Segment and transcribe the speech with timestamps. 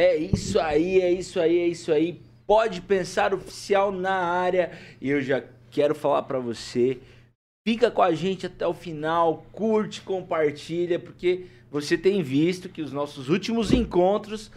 [0.00, 2.22] É isso aí, é isso aí, é isso aí.
[2.46, 4.72] Pode pensar oficial na área.
[4.98, 6.98] E eu já quero falar para você,
[7.68, 12.90] fica com a gente até o final, curte, compartilha, porque você tem visto que os
[12.90, 14.50] nossos últimos encontros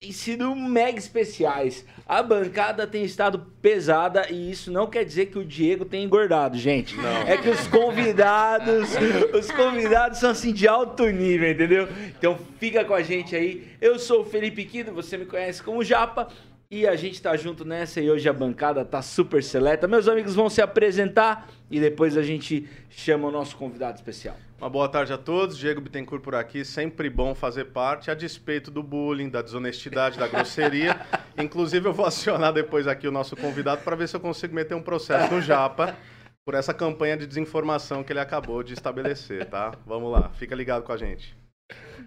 [0.00, 1.84] têm sido mega especiais.
[2.06, 6.56] A bancada tem estado pesada e isso não quer dizer que o Diego tenha engordado,
[6.56, 6.96] gente.
[6.96, 7.22] Não.
[7.22, 8.90] É que os convidados,
[9.34, 11.88] os convidados são assim de alto nível, entendeu?
[12.16, 13.66] Então fica com a gente aí.
[13.80, 16.28] Eu sou o Felipe Quido, você me conhece como Japa.
[16.70, 19.88] E a gente tá junto nessa e hoje a bancada tá super seleta.
[19.88, 24.36] Meus amigos vão se apresentar e depois a gente chama o nosso convidado especial.
[24.58, 25.56] Uma boa tarde a todos.
[25.56, 26.66] Diego Bittencourt por aqui.
[26.66, 31.00] Sempre bom fazer parte, a despeito do bullying, da desonestidade, da grosseria.
[31.42, 34.74] Inclusive, eu vou acionar depois aqui o nosso convidado para ver se eu consigo meter
[34.74, 35.96] um processo no Japa
[36.44, 39.72] por essa campanha de desinformação que ele acabou de estabelecer, tá?
[39.86, 41.34] Vamos lá, fica ligado com a gente.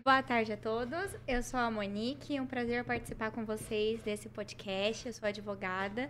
[0.04, 1.16] Boa tarde a todos.
[1.28, 2.36] Eu sou a Monique.
[2.36, 5.06] É um prazer participar com vocês desse podcast.
[5.06, 6.10] Eu sou advogada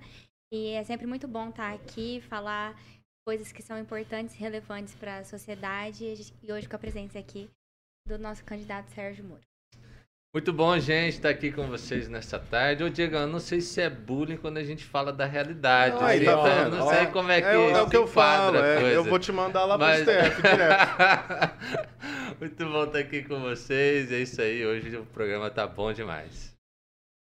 [0.51, 2.73] e é sempre muito bom estar aqui, falar
[3.25, 6.05] coisas que são importantes e relevantes para a sociedade.
[6.41, 7.49] E hoje com a presença aqui
[8.07, 9.50] do nosso candidato Sérgio Moro.
[10.33, 12.85] Muito bom, gente, estar aqui com vocês nessa tarde.
[12.85, 15.97] Ô, Diego, eu não sei se é bullying quando a gente fala da realidade.
[16.01, 16.31] Aí, assim, tá
[16.67, 18.79] então, não sei É, como é que é, o- é o que eu falo, é,
[18.79, 18.95] coisa.
[18.95, 21.57] eu vou te mandar lá pro Mas- STF direto.
[22.39, 24.09] Muito bom estar aqui com vocês.
[24.09, 26.53] É isso aí, hoje o programa tá bom demais.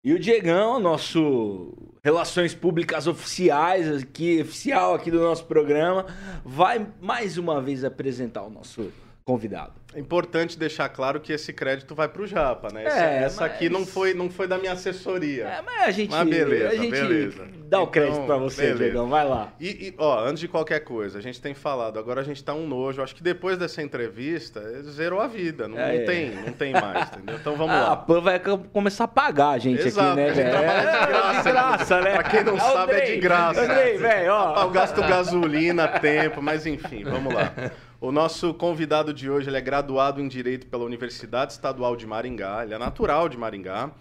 [0.04, 1.72] E o Diegão, nosso
[2.04, 6.04] Relações Públicas Oficiais, aqui, oficial aqui do nosso programa,
[6.44, 8.92] vai mais uma vez apresentar o nosso
[9.24, 9.72] convidado.
[9.94, 12.82] É importante deixar claro que esse crédito vai pro Japa, né?
[12.84, 15.44] É, Essa, essa aqui mas- não foi, não foi da minha assessoria.
[15.44, 17.44] É, mas a gente, Mas beleza, a gente beleza.
[17.68, 18.72] dá o Então, crédito pra você.
[18.74, 19.08] Diegão.
[19.10, 19.52] Vai lá.
[19.60, 22.54] E, e, ó, antes de qualquer coisa, a gente tem falado, agora a gente tá
[22.54, 23.02] um nojo.
[23.02, 25.68] Acho que depois dessa entrevista, zerou a vida.
[25.68, 26.04] Não, É, não é.
[26.04, 27.36] tem, não tem mais, entendeu?
[27.36, 27.96] Então vamos Ah, a lá.
[27.96, 30.56] PAN vai co- começar a pagar a gente Exato, aqui, né, a velho?
[30.62, 32.10] É, graça, de graça, né?
[32.14, 33.60] Pra quem não o sabe, é de graça.
[33.62, 34.62] Andrei, velho, ó.
[34.62, 37.52] Eu gasto gasolina, tempo, mas enfim, vamos lá.
[38.02, 42.74] O nosso convidado de hoje é graduado em Direito pela Universidade Estadual de Maringá, ele
[42.74, 43.92] é natural de Maringá,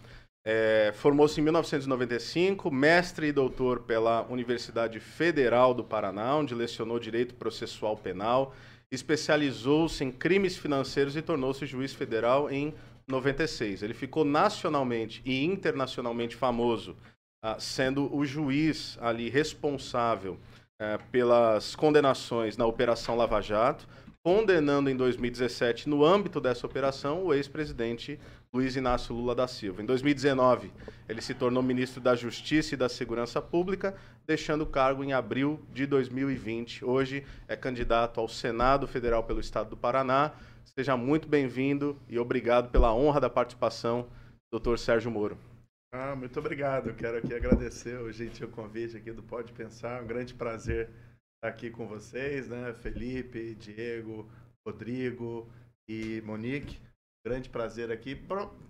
[0.44, 7.36] é, formou-se em 1995, mestre e doutor pela Universidade Federal do Paraná, onde lecionou Direito
[7.36, 8.56] Processual Penal,
[8.92, 12.74] especializou-se em crimes financeiros e tornou-se juiz federal em
[13.08, 13.84] 96.
[13.84, 16.98] Ele ficou nacionalmente e internacionalmente famoso,
[17.44, 20.40] ah, sendo o juiz ali responsável
[20.82, 23.88] eh, pelas condenações na Operação Lava Jato,
[24.24, 28.20] condenando em 2017, no âmbito dessa operação, o ex-presidente
[28.52, 29.84] Luiz Inácio Lula da Silva.
[29.84, 30.72] Em 2019,
[31.08, 35.64] ele se tornou ministro da Justiça e da Segurança Pública, deixando o cargo em abril
[35.72, 36.84] de 2020.
[36.84, 40.32] Hoje é candidato ao Senado Federal pelo Estado do Paraná.
[40.66, 44.08] Seja muito bem-vindo e obrigado pela honra da participação,
[44.52, 45.51] doutor Sérgio Moro.
[45.94, 46.88] Ah, muito obrigado.
[46.88, 50.02] Eu quero aqui agradecer o gentil convite aqui do Pode Pensar.
[50.02, 52.74] Um grande prazer estar aqui com vocês, né?
[52.76, 54.26] Felipe, Diego,
[54.66, 55.52] Rodrigo
[55.90, 56.80] e Monique.
[57.28, 58.16] Grande prazer aqui.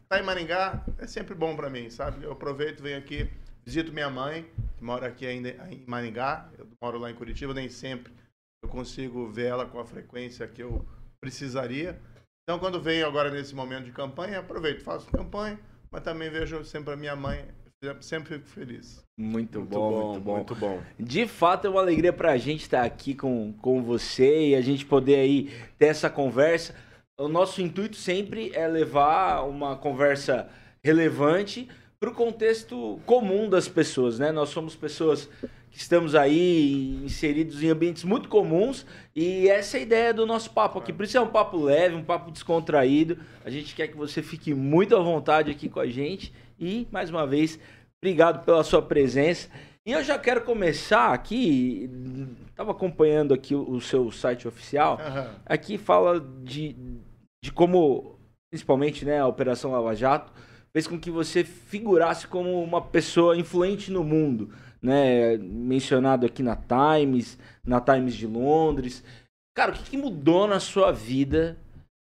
[0.10, 2.26] Tá em Maringá é sempre bom para mim, sabe?
[2.26, 3.30] Eu aproveito, venho aqui,
[3.64, 6.50] visito minha mãe, que mora aqui ainda em Maringá.
[6.58, 8.12] Eu moro lá em Curitiba, nem sempre
[8.64, 10.84] eu consigo ver ela com a frequência que eu
[11.22, 12.02] precisaria.
[12.44, 15.60] Então, quando venho agora nesse momento de campanha, aproveito, faço campanha,
[15.92, 17.44] mas também vejo sempre a minha mãe,
[18.00, 19.04] sempre fico feliz.
[19.18, 20.36] Muito, Muito bom, bom, muito bom.
[20.36, 20.82] muito bom.
[20.98, 24.86] De fato, é uma alegria pra gente estar aqui com, com você e a gente
[24.86, 26.74] poder aí ter essa conversa.
[27.20, 30.50] O nosso intuito sempre é levar uma conversa
[30.84, 31.68] relevante
[32.02, 34.32] para o contexto comum das pessoas, né?
[34.32, 35.30] Nós somos pessoas
[35.70, 40.50] que estamos aí inseridos em ambientes muito comuns e essa é a ideia do nosso
[40.50, 40.92] papo aqui.
[40.92, 43.20] Por isso é um papo leve, um papo descontraído.
[43.46, 47.12] A gente quer que você fique muito à vontade aqui com a gente e, mais
[47.12, 47.60] uma vez,
[48.04, 49.48] obrigado pela sua presença.
[49.86, 51.88] E eu já quero começar aqui,
[52.50, 55.00] estava acompanhando aqui o, seu site oficial,
[55.46, 56.76] aqui fala de,
[57.44, 58.20] de como,
[58.52, 60.32] principalmente, né, a Operação Lava Jato,
[60.74, 66.56] fez com que você figurasse como uma pessoa influente no mundo, né, mencionado aqui na
[66.56, 69.04] Times, na Times de Londres.
[69.56, 71.58] Cara, o que, que mudou na sua vida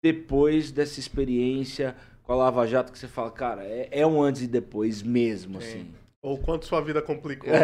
[0.03, 4.41] depois dessa experiência com a Lava Jato que você fala, cara, é, é um antes
[4.41, 5.67] e depois mesmo, Sim.
[5.67, 5.91] assim.
[6.21, 7.49] Ou quanto sua vida complicou.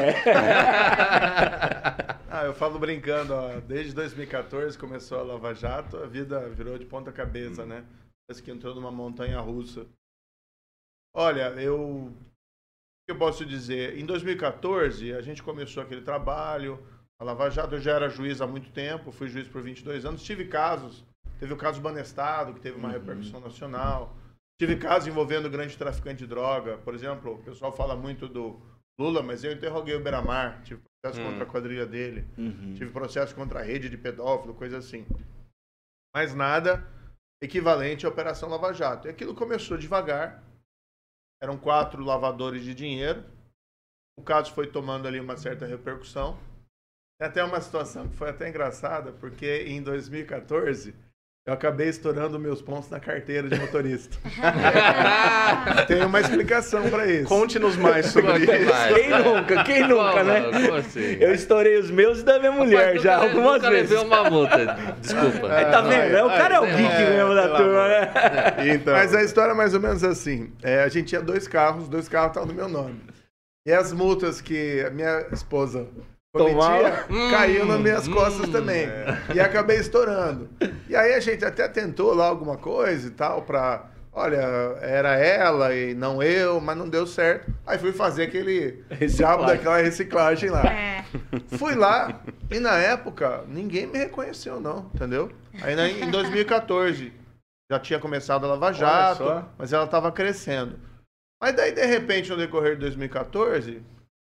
[2.34, 6.86] Ah, eu falo brincando, ó, desde 2014 começou a Lava Jato, a vida virou de
[6.86, 7.84] ponta cabeça, né?
[8.26, 9.86] Parece que entrou numa montanha russa.
[11.14, 11.78] Olha, eu.
[11.80, 12.14] O
[13.08, 13.98] que eu posso dizer?
[13.98, 16.80] Em 2014, a gente começou aquele trabalho.
[17.20, 20.24] A Lava Jato, eu já era juiz há muito tempo, fui juiz por 22 anos.
[20.24, 21.06] Tive casos,
[21.40, 24.16] teve o caso Banestado, que teve uma repercussão nacional.
[24.60, 26.78] Tive casos envolvendo grande traficante de droga.
[26.80, 28.60] Por exemplo, o pessoal fala muito do
[29.00, 30.62] Lula, mas eu interroguei o Beramar.
[30.64, 31.32] Tive processo Hum.
[31.32, 32.28] contra a quadrilha dele.
[32.38, 32.74] Uhum.
[32.76, 35.06] Tive processo contra a rede de pedófilo, coisa assim.
[36.16, 36.88] Mas nada
[37.42, 39.08] equivalente à Operação Lava Jato.
[39.08, 40.44] E aquilo começou devagar.
[41.42, 43.24] Eram quatro lavadores de dinheiro.
[44.18, 46.38] O caso foi tomando ali uma certa repercussão.
[47.20, 50.96] Tem até uma situação que foi até engraçada, porque em 2014
[51.46, 54.16] eu acabei estourando meus pontos na carteira de motorista.
[55.88, 57.26] Tem uma explicação para isso.
[57.28, 58.70] Conte-nos mais sobre isso.
[58.72, 58.94] mais.
[58.94, 59.64] Quem nunca?
[59.64, 60.24] Quem nunca, Como?
[60.24, 60.42] né?
[60.52, 61.18] Como assim?
[61.20, 63.90] Eu estourei os meus e da minha mulher Rapaz, já nunca- algumas nunca vezes.
[63.90, 64.78] levei uma multa.
[65.02, 65.54] Desculpa.
[65.54, 66.16] Aí tá vendo?
[66.16, 68.12] É, o cara é o geek é, mesmo da turma, né?
[68.74, 70.52] Então, Mas a história é mais ou menos assim.
[70.62, 73.02] É, a gente tinha dois carros, dois carros estavam no meu nome.
[73.66, 75.88] E as multas que a minha esposa
[76.34, 77.04] Tomava.
[77.04, 78.88] cometia caíam nas minhas Hum, costas também.
[79.36, 80.50] E acabei estourando.
[80.88, 83.88] E aí a gente até tentou lá alguma coisa e tal pra...
[84.14, 84.38] Olha,
[84.82, 87.50] era ela e não eu, mas não deu certo.
[87.66, 90.66] Aí fui fazer aquele diabo daquela reciclagem lá.
[90.66, 91.06] É.
[91.58, 95.32] Fui lá e na época ninguém me reconheceu, não, entendeu?
[95.62, 97.14] Aí em 2014
[97.72, 100.78] já tinha começado a Lava Jato, mas ela estava crescendo.
[101.42, 103.82] Mas daí, de repente, no decorrer de 2014,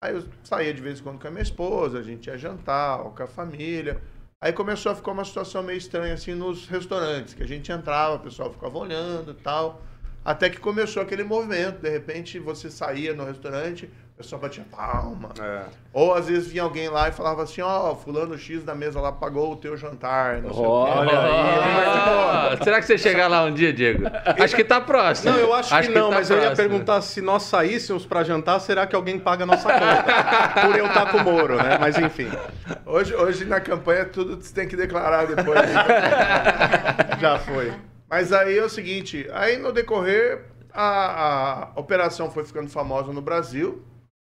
[0.00, 3.02] aí eu saía de vez em quando com a minha esposa, a gente ia jantar,
[3.02, 4.00] ou com a família.
[4.40, 8.16] Aí começou a ficar uma situação meio estranha assim nos restaurantes, que a gente entrava,
[8.16, 9.82] o pessoal ficava olhando e tal.
[10.24, 15.30] Até que começou aquele movimento, de repente você saía no restaurante, o pessoal batia palma.
[15.40, 15.62] é.
[15.94, 19.10] Ou às vezes vinha alguém lá e falava assim, ó, fulano X da mesa lá
[19.10, 20.90] pagou o teu jantar, não sei o quê.
[20.98, 21.10] Olha
[22.52, 24.04] Ah, será que você chegar lá um dia, Diego?
[24.38, 25.32] Acho que tá próximo.
[25.32, 26.68] Não, eu acho, que não, tá mas eu ia próximo.
[26.68, 30.66] perguntar se nós saíssemos pra jantar, será que alguém paga a nossa conta?
[30.66, 31.78] Por eu estar com o Moro, né?
[31.80, 32.28] Mas enfim,
[32.84, 35.60] Hoje, hoje na campanha tudo você tem que declarar depois.
[37.18, 37.72] já foi.
[38.10, 43.22] Mas aí é o seguinte, aí no decorrer a, a operação foi ficando famosa no
[43.22, 43.84] Brasil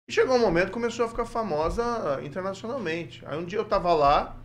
[0.09, 3.21] e chegou um momento que começou a ficar famosa internacionalmente.
[3.25, 4.37] Aí um dia eu tava lá,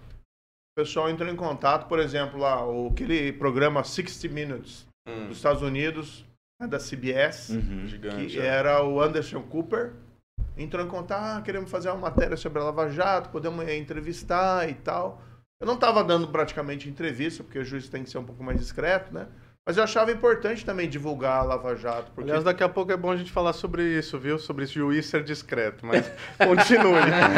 [0.73, 4.87] o pessoal entrou em contato, por exemplo, lá, o, aquele programa 60 Minutes
[5.29, 6.25] dos Estados Unidos,
[6.61, 7.87] né, da CBS, Uhum.
[7.87, 8.27] Gigante.
[8.27, 8.47] que é.
[8.47, 9.93] era o Anderson Cooper,
[10.57, 14.69] entrou em contato, ah, queremos fazer uma matéria sobre a Lava Jato, podemos eh, entrevistar
[14.69, 15.21] e tal.
[15.61, 18.59] Eu não estava dando praticamente entrevista, porque o juiz tem que ser um pouco mais
[18.59, 19.27] discreto, né?
[19.67, 22.97] Mas eu achava importante também divulgar a Lava Jato, porque Aliás, daqui a pouco é
[22.97, 24.39] bom a gente falar sobre isso, viu?
[24.39, 26.95] Sobre esse juiz ser discreto, mas continue.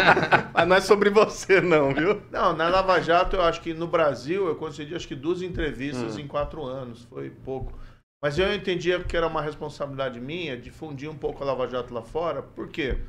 [0.54, 2.22] mas não é sobre você, não, viu?
[2.30, 6.16] Não, na Lava Jato, eu acho que no Brasil eu concedi acho que duas entrevistas
[6.16, 6.20] Hum.
[6.20, 7.76] em quatro anos, foi pouco.
[8.22, 12.02] Mas eu entendia que era uma responsabilidade minha difundir um pouco a Lava Jato lá
[12.02, 12.40] fora.
[12.40, 12.92] Por quê?
[12.94, 13.04] Porque,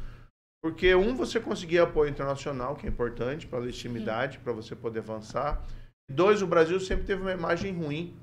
[0.96, 5.62] um, você conseguir apoio internacional, que é importante para a legitimidade, para você poder avançar.
[6.10, 8.18] Dois, o Brasil sempre teve uma imagem ruim.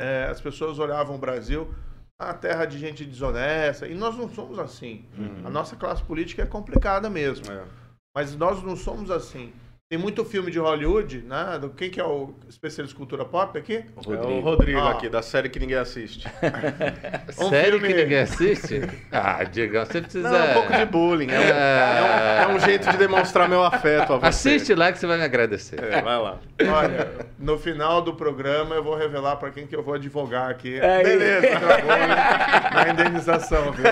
[0.00, 1.72] É, as pessoas olhavam o Brasil,
[2.20, 5.04] a terra de gente desonesta, e nós não somos assim.
[5.44, 7.50] A nossa classe política é complicada mesmo.
[7.50, 7.66] É.
[8.14, 9.52] Mas nós não somos assim.
[9.92, 11.58] Tem muito filme de Hollywood, né?
[11.60, 13.84] Do quem que é o especialista em cultura pop aqui?
[14.08, 14.92] É o Rodrigo Ah.
[14.92, 16.26] aqui, da série que ninguém assiste.
[17.38, 18.80] Um Sério filme- que ninguém assiste?
[19.12, 20.30] Ah, Diego, você precisa...
[20.30, 21.28] Não, é um pouco de bullying.
[21.30, 24.26] É um, é um- é um jeito de demonstrar meu afeto a você.
[24.26, 25.78] Assiste lá que você vai me agradecer.
[25.84, 26.38] É, vai lá.
[26.74, 30.78] Olha, no final do programa eu vou revelar para quem que eu vou advogar aqui.
[30.80, 31.60] É Beleza, isso.
[31.60, 33.84] tá na indenização, viu?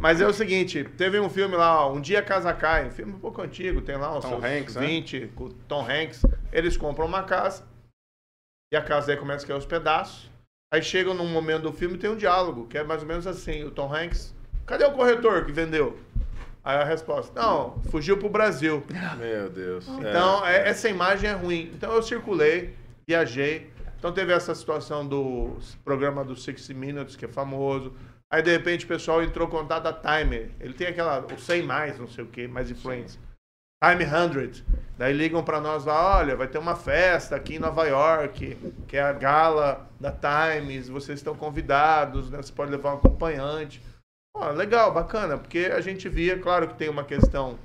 [0.00, 3.18] Mas é o seguinte, teve um filme lá, Um Dia Casa Cai, um filme um
[3.20, 4.86] pouco antigo, tem lá uns Tom Hanks, né?
[4.86, 6.22] 20, com o Tom Hanks.
[6.52, 7.64] Eles compram uma casa
[8.72, 10.30] e a casa aí começa a cair aos pedaços.
[10.72, 13.26] Aí chegam num momento do filme e tem um diálogo, que é mais ou menos
[13.26, 14.34] assim, o Tom Hanks,
[14.64, 15.98] cadê o corretor que vendeu?
[16.64, 18.82] Aí a resposta, não, fugiu pro Brasil.
[19.18, 19.86] Meu Deus.
[19.88, 19.92] É.
[19.92, 21.70] Então, é- essa imagem é ruim.
[21.74, 22.74] Então, eu circulei,
[23.06, 23.70] viajei.
[23.98, 27.92] Então, teve essa situação do programa do 60 Minutes, que é famoso.
[28.32, 30.50] Aí, de repente, o pessoal entrou em contato da Timer.
[30.58, 33.20] Ele tem aquela, o 100 mais, não sei o que, mais influência.
[33.82, 34.62] Time 100.
[34.96, 38.96] Daí ligam pra nós lá, olha, vai ter uma festa aqui em Nova York, que
[38.96, 42.40] é a gala da Times, vocês estão convidados, né?
[42.40, 43.82] Você pode levar um acompanhante.
[44.36, 47.58] Ó, legal, bacana, porque a gente via, claro que tem uma questão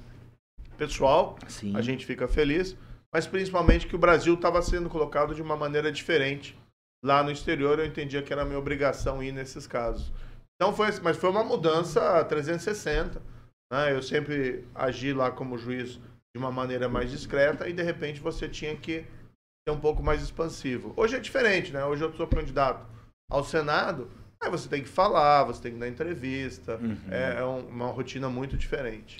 [0.77, 1.75] pessoal, Sim.
[1.75, 2.75] a gente fica feliz,
[3.13, 6.57] mas principalmente que o Brasil estava sendo colocado de uma maneira diferente.
[7.05, 10.11] Lá no exterior eu entendia que era minha obrigação ir nesses casos.
[10.55, 13.21] Então foi, mas foi uma mudança 360.
[13.71, 13.93] Né?
[13.93, 18.47] Eu sempre agi lá como juiz de uma maneira mais discreta e de repente você
[18.47, 19.01] tinha que
[19.67, 20.93] ser um pouco mais expansivo.
[20.95, 21.83] Hoje é diferente, né?
[21.85, 22.85] Hoje eu sou candidato
[23.29, 24.09] ao Senado,
[24.41, 26.97] aí você tem que falar, você tem que dar entrevista, Uhum.
[27.11, 29.17] é, é um- uma rotina muito diferente.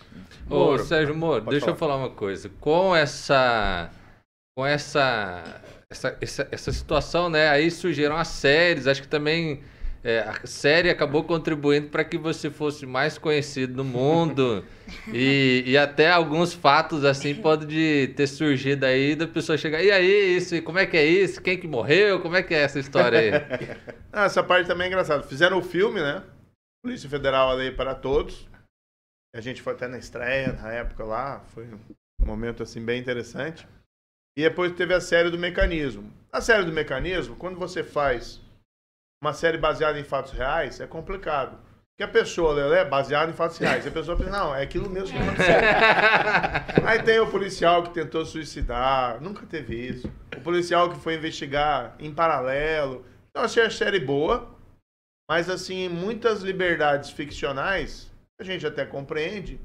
[0.50, 0.84] Ô, Moro.
[0.84, 1.94] Sérgio Moro, deixa eu falar.
[1.96, 2.50] falar uma coisa.
[2.62, 3.92] Com essa.
[4.58, 5.62] Com essa.
[5.90, 7.50] essa, essa, essa situação, né?
[7.50, 9.64] Aí surgiram as séries, acho que também
[10.08, 14.64] é, a série acabou contribuindo para que você fosse mais conhecido no mundo
[15.14, 20.38] e, e até alguns fatos assim podem ter surgido aí da pessoa chegar e aí
[20.38, 23.20] isso, como é que é isso, quem que morreu, como é que é essa história
[23.20, 23.32] aí?
[24.14, 25.24] ah, essa parte também é engraçada.
[25.24, 26.24] Fizeram o filme, né?
[26.82, 28.48] Polícia Federal a Lei para Todos.
[29.36, 33.68] A gente foi até na estreia na época lá, foi um momento assim bem interessante.
[34.38, 36.14] E depois teve a série do mecanismo.
[36.32, 38.47] A série do mecanismo, quando você faz
[39.22, 41.58] uma série baseada em fatos reais, é complicado.
[41.98, 43.88] Porque a pessoa, Lelé, é baseada em fatos reais.
[43.88, 45.56] A pessoa pensa, não, é aquilo mesmo que aconteceu.
[46.86, 50.12] Aí tem o policial que tentou suicidar, nunca teve isso.
[50.36, 53.04] O policial que foi investigar em paralelo.
[53.30, 54.56] Então, achei a série boa,
[55.28, 59.60] mas, assim, muitas liberdades ficcionais, a gente até compreende,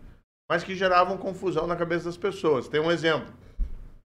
[0.50, 2.66] mas que geravam confusão na cabeça das pessoas.
[2.66, 3.30] Tem um exemplo.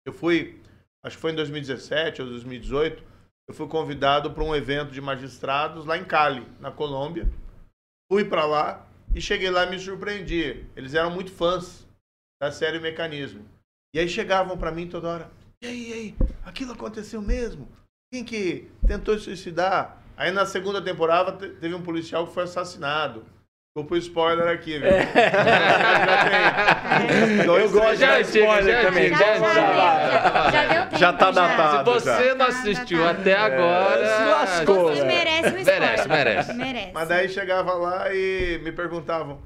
[0.07, 0.61] Eu fui,
[1.03, 3.03] acho que foi em 2017 ou 2018,
[3.49, 7.31] eu fui convidado para um evento de magistrados lá em Cali, na Colômbia.
[8.11, 10.65] Fui para lá e cheguei lá e me surpreendi.
[10.77, 11.87] Eles eram muito fãs
[12.41, 13.45] da série Mecanismo.
[13.95, 15.31] E aí chegavam para mim toda hora:
[15.63, 17.69] "E aí, e aí, aquilo aconteceu mesmo?
[18.13, 23.25] Quem que tentou suicidar?" Aí na segunda temporada teve um policial que foi assassinado.
[23.75, 24.87] Vou pro spoiler aqui, viu?
[24.87, 25.07] É.
[27.43, 29.09] já eu gosto de spoiler já, também.
[29.09, 30.99] Já, já, já, já, deu tempo.
[30.99, 31.99] Já tá datado.
[31.99, 34.07] Se você não assistiu até agora.
[34.07, 34.95] Se lascou.
[34.95, 35.81] Você merece um spoiler.
[35.81, 36.53] Merece, merece.
[36.53, 36.93] merece.
[36.93, 39.41] Mas daí chegava lá e me perguntavam: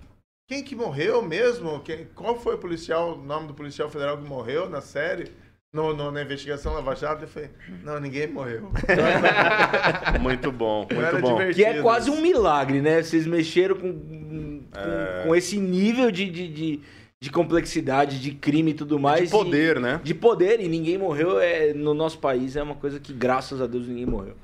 [0.48, 1.78] quem que morreu mesmo?
[1.84, 5.30] Quem, qual foi o policial, o nome do policial federal que morreu na série?
[5.72, 7.50] No, no, na investigação Lava Jato, eu falei,
[7.84, 8.70] não, ninguém morreu.
[10.20, 11.52] muito bom, muito bom.
[11.52, 13.02] Que é quase um milagre, né?
[13.02, 15.24] Vocês mexeram com, com, é...
[15.26, 16.80] com esse nível de, de, de,
[17.20, 19.24] de, complexidade, de crime e tudo mais.
[19.24, 20.00] De poder, e, né?
[20.02, 21.38] De poder, e ninguém morreu.
[21.38, 24.34] É, no nosso país é uma coisa que, graças a Deus, ninguém morreu.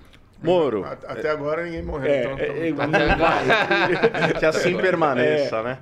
[0.43, 0.85] Moro.
[0.85, 2.11] Até agora ninguém morreu.
[2.11, 4.41] É, então, é, então...
[4.41, 5.63] que assim permaneça, é.
[5.63, 5.79] né?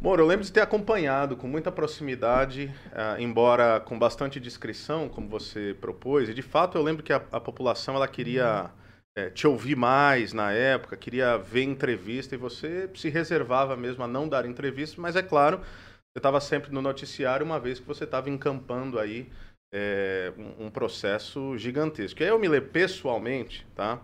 [0.00, 5.28] Moro, eu lembro de ter acompanhado com muita proximidade, uh, embora com bastante discrição, como
[5.28, 6.28] você propôs.
[6.28, 8.70] E de fato eu lembro que a, a população ela queria
[9.16, 14.06] é, te ouvir mais na época, queria ver entrevista e você se reservava mesmo a
[14.06, 18.04] não dar entrevista, mas é claro, você estava sempre no noticiário uma vez que você
[18.04, 19.28] estava encampando aí
[19.72, 22.22] é, um, um, processo gigantesco.
[22.22, 24.00] E aí eu me lembro pessoalmente, tá?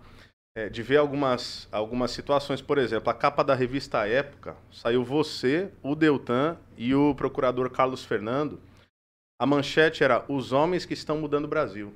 [0.57, 5.69] É, de ver algumas, algumas situações, por exemplo, a capa da revista Época, saiu você,
[5.83, 8.61] o Deltan e o procurador Carlos Fernando.
[9.37, 11.93] A manchete era Os Homens que Estão Mudando o Brasil.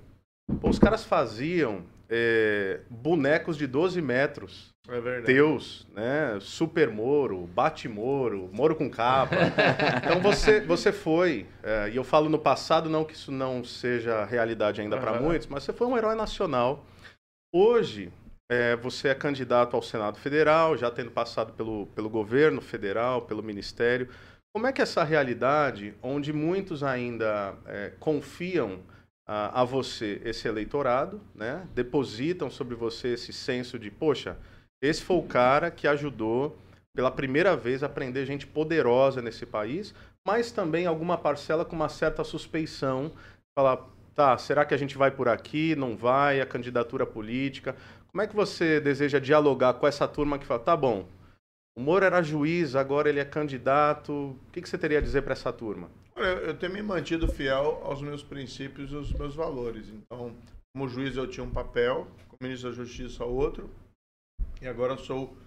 [0.59, 4.73] Pô, os caras faziam é, bonecos de 12 metros.
[4.91, 5.25] É verdade.
[5.25, 6.37] Teus, né?
[6.41, 9.35] Super Moro, Bate Moro, Moro com capa.
[10.03, 14.25] então você, você foi, é, e eu falo no passado, não que isso não seja
[14.25, 15.01] realidade ainda uhum.
[15.01, 16.85] para muitos, mas você foi um herói nacional.
[17.53, 18.11] Hoje,
[18.51, 23.43] é, você é candidato ao Senado Federal, já tendo passado pelo, pelo governo federal, pelo
[23.43, 24.09] ministério.
[24.51, 28.79] Como é que é essa realidade, onde muitos ainda é, confiam
[29.27, 31.67] a, a você esse eleitorado, né?
[31.75, 34.35] depositam sobre você esse senso de, poxa,
[34.81, 36.57] esse foi o cara que ajudou
[36.95, 39.93] pela primeira vez a prender gente poderosa nesse país,
[40.25, 43.11] mas também alguma parcela com uma certa suspeição,
[43.57, 47.75] falar, tá, será que a gente vai por aqui, não vai, a candidatura política?
[48.11, 51.07] Como é que você deseja dialogar com essa turma que fala, tá bom,
[51.77, 55.21] o Moro era juiz, agora ele é candidato, o que, que você teria a dizer
[55.21, 55.89] para essa turma?
[56.15, 59.87] Olha, eu tenho me mantido fiel aos meus princípios e aos meus valores.
[59.87, 60.33] Então,
[60.73, 63.69] como juiz eu tinha um papel, como ministro da Justiça outro,
[64.61, 65.37] e agora sou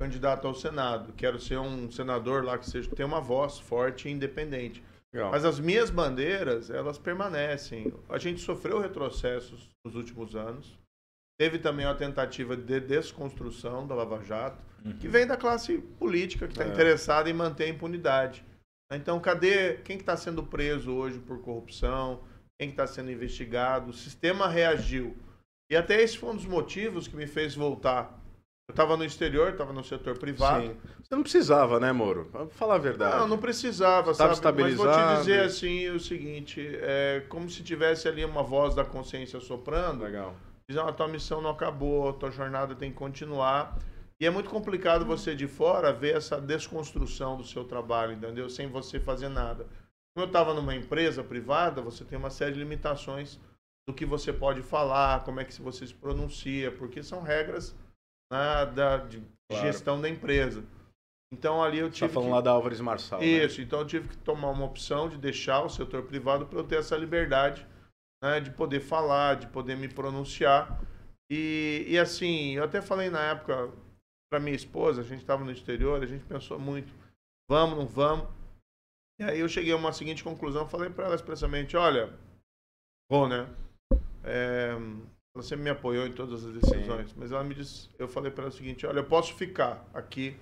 [0.00, 1.12] candidato ao Senado.
[1.12, 4.82] Quero ser um senador lá que seja tenha uma voz forte e independente.
[5.12, 5.30] Legal.
[5.30, 7.92] Mas as minhas bandeiras, elas permanecem.
[8.08, 10.76] A gente sofreu retrocessos nos últimos anos.
[11.38, 14.96] Teve também uma tentativa de desconstrução da Lava Jato, uhum.
[14.98, 16.68] que vem da classe política que está é.
[16.68, 18.44] interessada em manter a impunidade.
[18.92, 22.22] Então, cadê quem está que tá sendo preso hoje por corrupção?
[22.58, 23.90] Quem está sendo investigado?
[23.90, 25.16] O sistema reagiu.
[25.70, 28.20] E até esse foi um dos motivos que me fez voltar.
[28.66, 30.66] Eu estava no exterior, estava no setor privado.
[30.66, 30.76] Sim.
[31.02, 32.30] Você não precisava, né, Moro?
[32.52, 33.18] Falar a verdade.
[33.18, 34.30] Não, não precisava, sabe?
[34.62, 38.82] Mas vou te dizer assim o seguinte, é como se tivesse ali uma voz da
[38.82, 40.04] consciência soprando.
[40.04, 40.34] Legal.
[40.66, 43.78] Dizendo, a tua missão não acabou, a tua jornada tem que continuar.
[44.18, 48.48] E é muito complicado você de fora ver essa desconstrução do seu trabalho, entendeu?
[48.48, 49.66] Sem você fazer nada.
[50.14, 53.38] Como eu estava numa empresa privada, você tem uma série de limitações
[53.86, 57.76] do que você pode falar, como é que você se pronuncia, porque são regras
[58.30, 59.66] né, da, de claro.
[59.66, 60.64] gestão da empresa.
[61.32, 62.06] Então ali eu tive.
[62.06, 62.34] Está falando que...
[62.34, 63.22] lá da Álvares Marçal.
[63.22, 63.66] Isso, né?
[63.66, 66.76] então eu tive que tomar uma opção de deixar o setor privado para eu ter
[66.76, 67.66] essa liberdade
[68.22, 70.80] né, de poder falar, de poder me pronunciar.
[71.30, 73.70] E, e assim, eu até falei na época
[74.30, 76.92] para minha esposa, a gente estava no exterior, a gente pensou muito,
[77.48, 78.28] vamos, não vamos.
[79.20, 82.12] E aí eu cheguei a uma seguinte conclusão, falei para ela expressamente, olha,
[83.10, 83.46] vou, né?
[84.24, 84.74] É,
[85.34, 87.14] ela sempre me apoiou em todas as decisões, Sim.
[87.16, 90.36] mas ela me disse, eu falei para ela o seguinte, olha, eu posso ficar aqui,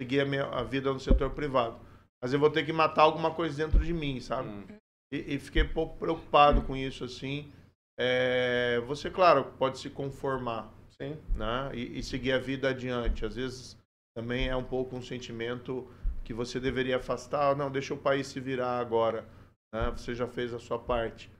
[0.00, 1.78] seguir a minha a vida no setor privado,
[2.22, 4.48] mas eu vou ter que matar alguma coisa dentro de mim, sabe?
[4.48, 4.64] Hum.
[5.12, 7.50] E, e, fiquei pouco preocupado com isso, assim.
[7.98, 10.70] É, você, claro, pode se conformar,
[11.00, 11.16] Sim.
[11.34, 11.70] né?
[11.72, 13.24] E, e seguir a vida adiante.
[13.24, 13.76] Às vezes
[14.14, 15.88] também é um pouco um sentimento
[16.24, 17.56] que você deveria afastar.
[17.56, 19.24] Não, deixa o país se virar agora.
[19.72, 19.90] Né?
[19.96, 21.30] Você já fez a sua parte.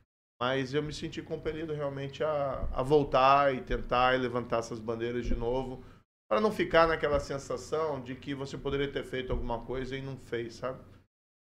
[0.41, 5.27] Mas eu me senti compelido realmente a, a voltar e tentar e levantar essas bandeiras
[5.27, 5.85] de novo,
[6.31, 10.17] para não ficar naquela sensação de que você poderia ter feito alguma coisa e não
[10.17, 10.79] fez, sabe?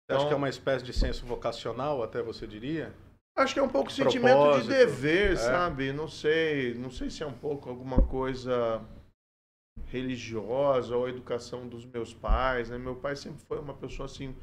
[0.04, 2.94] Então, acho que é uma espécie de senso vocacional, até você diria?
[3.36, 5.36] Acho que é um pouco sentimento de dever, é.
[5.36, 5.92] sabe?
[5.92, 8.82] Não sei, não sei se é um pouco alguma coisa
[9.86, 12.78] religiosa ou a educação dos meus pais, né?
[12.78, 14.34] Meu pai sempre foi uma pessoa assim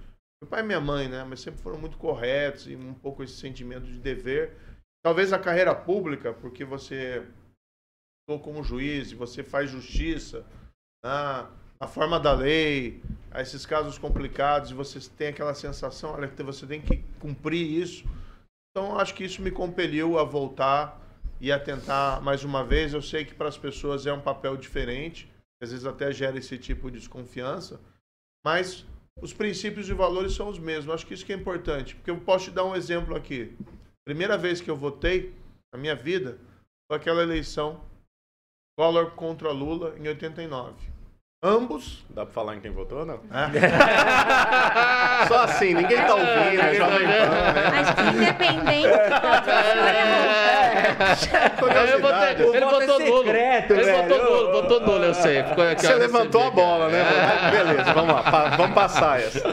[0.45, 1.23] meu pai e minha mãe, né?
[1.23, 4.55] Mas sempre foram muito corretos e um pouco esse sentimento de dever.
[5.03, 7.25] Talvez a carreira pública, porque você
[8.21, 10.45] estou como juiz você faz justiça
[11.03, 11.49] na, né?
[11.79, 16.65] na forma da lei, a esses casos complicados e você tem aquela sensação, olha, você
[16.65, 18.05] tem que cumprir isso.
[18.71, 21.01] Então, acho que isso me compeliu a voltar
[21.41, 22.93] e a tentar mais uma vez.
[22.93, 25.29] Eu sei que para as pessoas é um papel diferente,
[25.61, 27.79] às vezes até gera esse tipo de desconfiança,
[28.43, 28.85] mas
[29.21, 30.93] os princípios e valores são os mesmos.
[30.93, 33.55] Acho que isso que é importante, porque eu posso te dar um exemplo aqui.
[34.05, 35.33] Primeira vez que eu votei
[35.73, 36.39] na minha vida
[36.87, 37.83] foi aquela eleição
[38.77, 40.94] Collor contra Lula em 89.
[41.45, 42.03] Ambos.
[42.09, 43.19] Dá pra falar em quem votou, não?
[43.31, 43.45] É.
[45.27, 47.67] Só assim, ninguém tá ouvindo, é Jovem Pan, né?
[47.79, 49.09] Acho que independente é.
[51.93, 53.29] Eu votei, ele votou nulo.
[53.29, 55.43] Ele votou nulo, votou nulo, eu sei.
[55.77, 56.99] Você levantou a bola, né?
[56.99, 57.51] É.
[57.51, 59.43] Beleza, vamos lá, vamos passar essa.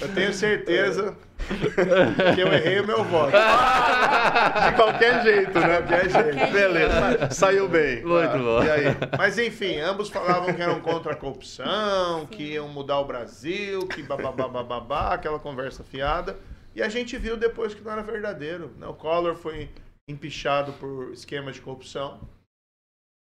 [0.00, 1.16] Eu tenho certeza
[2.38, 3.32] eu errei o meu voto.
[3.32, 5.80] De qualquer jeito, né?
[5.80, 6.52] De qualquer jeito.
[6.52, 8.02] Beleza, saiu bem.
[8.02, 8.64] Muito ah, bom.
[8.64, 8.84] E aí?
[9.16, 14.02] Mas enfim, ambos falavam que eram contra a corrupção, que iam mudar o Brasil, que
[14.02, 16.36] babá, aquela conversa fiada.
[16.74, 18.72] E a gente viu depois que não era verdadeiro.
[18.78, 18.86] Né?
[18.86, 19.70] O Collor foi
[20.08, 22.20] empichado por esquema de corrupção.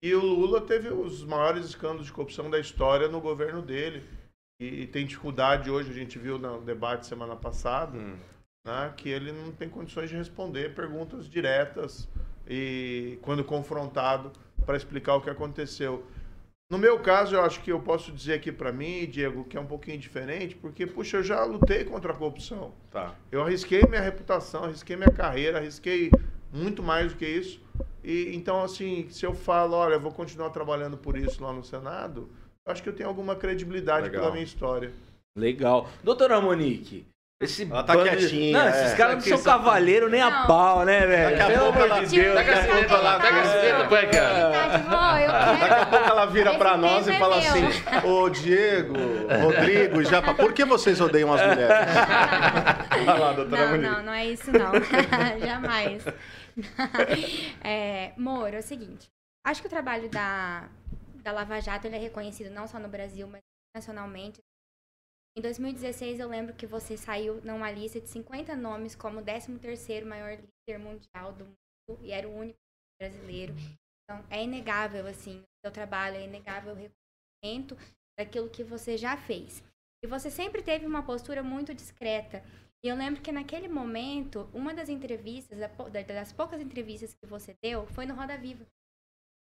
[0.04, 4.04] E o Lula teve os maiores escândalos de corrupção da história no governo dele
[4.64, 8.16] e, tem dificuldade hoje, a gente viu no debate semana passada, hum.
[8.66, 12.08] né, que ele não tem condições de responder perguntas diretas
[12.48, 14.32] e quando confrontado
[14.66, 16.06] para explicar o que aconteceu.
[16.72, 19.60] No meu caso, eu acho que eu posso dizer aqui para mim, Diego, que é
[19.60, 22.74] um pouquinho diferente, porque, puxa, eu já lutei contra a corrupção.
[22.90, 23.14] Tá.
[23.32, 26.10] Eu arrisquei minha reputação, arrisquei minha carreira, arrisquei
[26.52, 27.62] muito mais do que isso.
[28.04, 31.64] E então, assim, se eu falo, olha, eu vou continuar trabalhando por isso lá no
[31.64, 32.30] Senado,
[32.68, 34.22] acho que eu tenho alguma credibilidade Legal.
[34.22, 34.92] pela minha história.
[35.36, 35.90] Legal.
[36.04, 37.06] Doutora Monique,
[37.44, 38.58] esse ela tá quietinha.
[38.58, 38.96] Não, esses é.
[38.96, 40.28] caras não são cavaleiro nem não.
[40.30, 41.38] a pau, né, velho?
[41.38, 42.00] Daqui a pouco ela...
[42.00, 43.18] De Deus, daqui a pouco ela...
[43.20, 43.96] Daqui a pouco
[45.60, 47.64] Daqui a pouco ela vira pra nós e fala assim,
[48.08, 48.94] ô Diego,
[49.42, 51.68] Rodrigo, Japa, por que vocês odeiam as mulheres?
[53.06, 53.90] Vai lá, doutora não, Monique.
[53.90, 54.72] Não, não é isso não.
[55.46, 56.06] Jamais.
[57.62, 59.10] É, Moro, é o seguinte.
[59.46, 60.70] Acho que o trabalho da,
[61.24, 63.42] da Lava Jato ele é reconhecido não só no Brasil, mas
[63.76, 64.42] nacionalmente.
[65.36, 70.06] Em 2016, eu lembro que você saiu numa lista de 50 nomes como o 13º
[70.06, 72.60] maior líder mundial do mundo e era o único
[73.02, 73.54] brasileiro.
[74.04, 77.76] Então, é inegável, assim, o seu trabalho, é inegável o reconhecimento
[78.20, 79.64] daquilo que você já fez.
[80.04, 82.44] E você sempre teve uma postura muito discreta.
[82.84, 87.88] E eu lembro que naquele momento, uma das entrevistas, das poucas entrevistas que você deu,
[87.88, 88.68] foi no Roda Viva.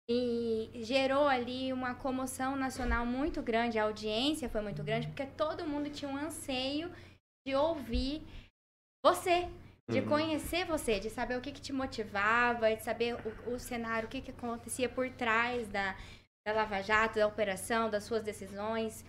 [0.09, 5.67] E gerou ali uma comoção nacional muito grande, a audiência foi muito grande, porque todo
[5.67, 6.91] mundo tinha um anseio
[7.47, 8.23] de ouvir
[9.05, 9.49] você,
[9.89, 10.09] de uhum.
[10.09, 14.11] conhecer você, de saber o que, que te motivava, de saber o, o cenário, o
[14.11, 15.97] que, que acontecia por trás da,
[16.47, 19.05] da Lava Jato, da operação, das suas decisões.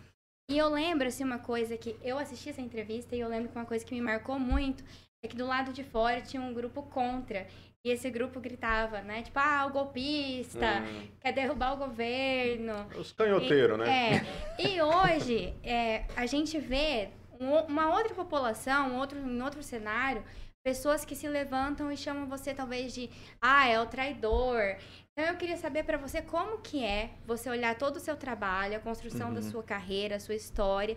[0.49, 3.57] E eu lembro, assim, uma coisa que eu assisti essa entrevista e eu lembro que
[3.57, 4.83] uma coisa que me marcou muito
[5.23, 7.47] é que do lado de fora tinha um grupo contra.
[7.83, 9.23] E esse grupo gritava, né?
[9.23, 11.07] Tipo, ah, o golpista, hum.
[11.19, 12.87] quer derrubar o governo.
[12.95, 14.23] Os canhoteiros, né?
[14.57, 14.61] É.
[14.61, 20.23] E hoje, é, a gente vê uma outra população, um outro, em outro cenário,
[20.63, 23.09] pessoas que se levantam e chamam você talvez de,
[23.41, 24.77] ah, é o traidor.
[25.11, 28.77] Então eu queria saber para você como que é você olhar todo o seu trabalho,
[28.77, 29.33] a construção uhum.
[29.33, 30.95] da sua carreira, a sua história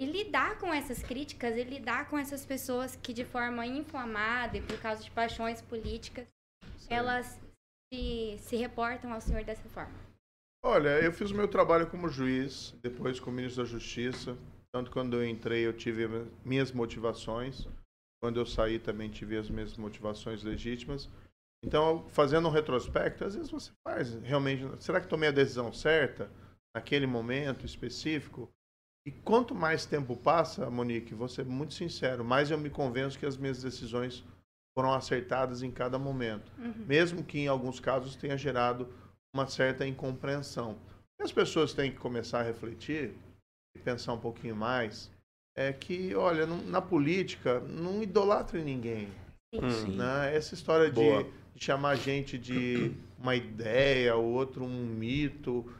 [0.00, 4.62] e lidar com essas críticas e lidar com essas pessoas que de forma inflamada e
[4.62, 6.26] por causa de paixões políticas,
[6.88, 7.38] elas
[7.92, 9.92] se, se reportam ao senhor dessa forma.
[10.64, 14.38] Olha, eu fiz o meu trabalho como juiz, depois como ministro da Justiça.
[14.72, 16.08] Tanto quando eu entrei, eu tive
[16.44, 17.68] minhas motivações.
[18.22, 21.10] Quando eu saí, também tive as minhas motivações legítimas.
[21.62, 24.64] Então, fazendo um retrospecto, às vezes você faz realmente.
[24.82, 26.30] Será que tomei a decisão certa
[26.74, 28.50] naquele momento específico?
[29.06, 33.26] E quanto mais tempo passa, Monique, vou ser muito sincero, mais eu me convenço que
[33.26, 34.22] as minhas decisões
[34.76, 36.52] foram acertadas em cada momento.
[36.58, 36.84] Uhum.
[36.86, 38.88] Mesmo que em alguns casos tenha gerado
[39.34, 40.76] uma certa incompreensão.
[41.18, 43.14] E as pessoas têm que começar a refletir
[43.74, 45.10] e pensar um pouquinho mais
[45.56, 49.08] é que, olha, na política, não idolatre ninguém.
[49.52, 49.96] Sim.
[49.96, 50.34] Né?
[50.34, 55.70] Essa história de, de, chamar gente de uma ideia, o outro um mito.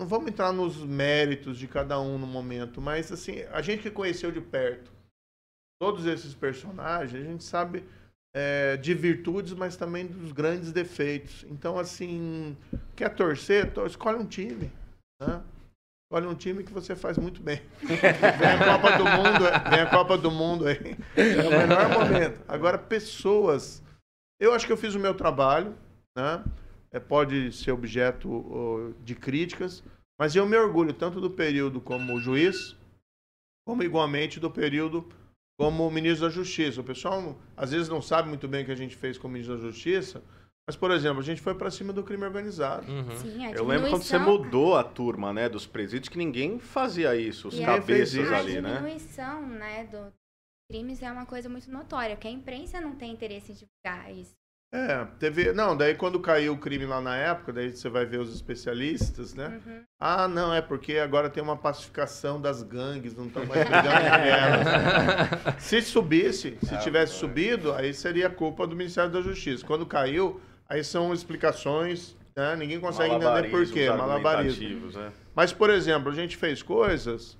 [0.00, 3.90] Não vamos entrar nos méritos de cada um no momento, mas assim, a gente que
[3.90, 4.90] conheceu de perto
[5.78, 7.84] todos esses personagens, a gente sabe
[8.34, 11.44] é, de virtudes, mas também dos grandes defeitos.
[11.50, 12.56] Então, assim,
[12.96, 13.70] quer torcer?
[13.86, 14.72] Escolhe um time.
[15.20, 15.42] Né?
[16.10, 17.60] Olha um time que você faz muito bem.
[17.84, 20.96] vem a Copa do Mundo, vem a Copa do Mundo aí.
[21.14, 22.42] É o melhor momento.
[22.48, 23.82] Agora, pessoas.
[24.40, 25.74] Eu acho que eu fiz o meu trabalho,
[26.16, 26.42] né?
[26.92, 29.84] É, pode ser objeto uh, de críticas,
[30.18, 32.76] mas eu me orgulho tanto do período como juiz,
[33.66, 35.08] como igualmente do período
[35.58, 36.80] como ministro da Justiça.
[36.80, 39.56] O pessoal às vezes não sabe muito bem o que a gente fez como ministro
[39.56, 40.22] da Justiça,
[40.70, 42.90] mas, por exemplo, a gente foi para cima do crime organizado.
[42.90, 43.16] Uhum.
[43.16, 47.48] Sim, Eu lembro quando você mudou a turma, né, dos presídios, que ninguém fazia isso,
[47.48, 48.70] os e cabeças ali, né?
[48.70, 50.12] A diminuição, né, dos
[50.70, 54.39] crimes é uma coisa muito notória, que a imprensa não tem interesse em divulgar isso.
[54.72, 55.52] É, teve.
[55.52, 59.34] Não, daí quando caiu o crime lá na época, daí você vai ver os especialistas,
[59.34, 59.60] né?
[59.66, 59.82] Uhum.
[59.98, 64.28] Ah, não, é porque agora tem uma pacificação das gangues, não estão mais brigando entre
[64.30, 65.58] elas.
[65.62, 69.66] se subisse, se é, tivesse subido, aí seria culpa do Ministério da Justiça.
[69.66, 72.54] Quando caiu, Aí são explicações, né?
[72.54, 74.86] ninguém consegue entender por quê, malabarismo.
[74.92, 75.12] Né?
[75.34, 77.36] Mas, por exemplo, a gente fez coisas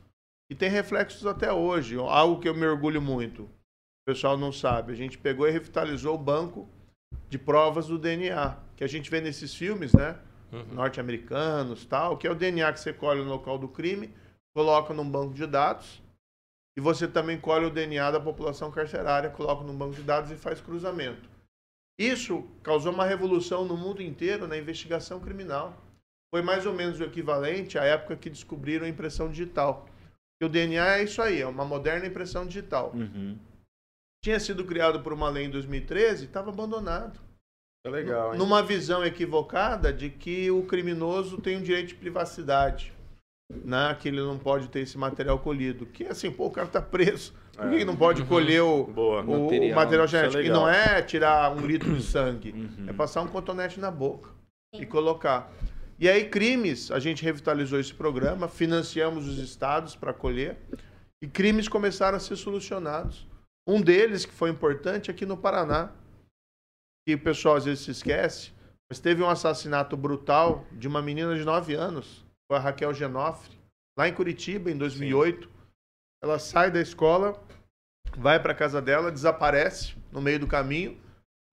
[0.51, 1.97] e tem reflexos até hoje.
[1.97, 3.45] Algo que eu me orgulho muito.
[3.45, 4.93] O pessoal não sabe.
[4.93, 6.69] A gente pegou e revitalizou o banco
[7.29, 10.19] de provas do DNA, que a gente vê nesses filmes, né?
[10.53, 10.75] Uhum.
[10.75, 14.13] Norte-americanos, tal, que é o DNA que você colhe no local do crime,
[14.53, 16.03] coloca num banco de dados,
[16.77, 20.37] e você também colhe o DNA da população carcerária, coloca num banco de dados e
[20.37, 21.29] faz cruzamento.
[21.99, 25.77] Isso causou uma revolução no mundo inteiro na investigação criminal.
[26.35, 29.87] Foi mais ou menos o equivalente à época que descobriram a impressão digital.
[30.41, 32.93] E o DNA é isso aí, é uma moderna impressão digital.
[32.95, 33.37] Uhum.
[34.23, 37.19] Tinha sido criado por uma lei em 2013 estava abandonado.
[37.87, 38.39] É legal, hein?
[38.39, 42.93] Numa visão equivocada de que o criminoso tem um direito de privacidade.
[43.51, 43.97] Né?
[43.99, 45.87] Que ele não pode ter esse material colhido.
[45.87, 47.33] Que assim, pô, o cara tá preso.
[47.61, 48.29] Por que, que não pode uhum.
[48.29, 49.23] colher o, Boa.
[49.23, 50.39] o material, o material genético?
[50.39, 52.87] É e não é tirar um litro de sangue, uhum.
[52.89, 54.31] é passar um cotonete na boca
[54.75, 54.83] Sim.
[54.83, 55.53] e colocar.
[55.99, 60.57] E aí, crimes, a gente revitalizou esse programa, financiamos os estados para colher,
[61.23, 63.27] e crimes começaram a ser solucionados.
[63.71, 65.93] Um deles, que foi importante, aqui no Paraná,
[67.07, 68.53] que o pessoal às vezes se esquece,
[68.91, 73.57] mas teve um assassinato brutal de uma menina de 9 anos, foi a Raquel Genofre,
[73.97, 75.47] lá em Curitiba, em 2008.
[75.47, 75.55] Sim.
[76.21, 77.41] Ela sai da escola,
[78.19, 81.01] vai para casa dela, desaparece no meio do caminho.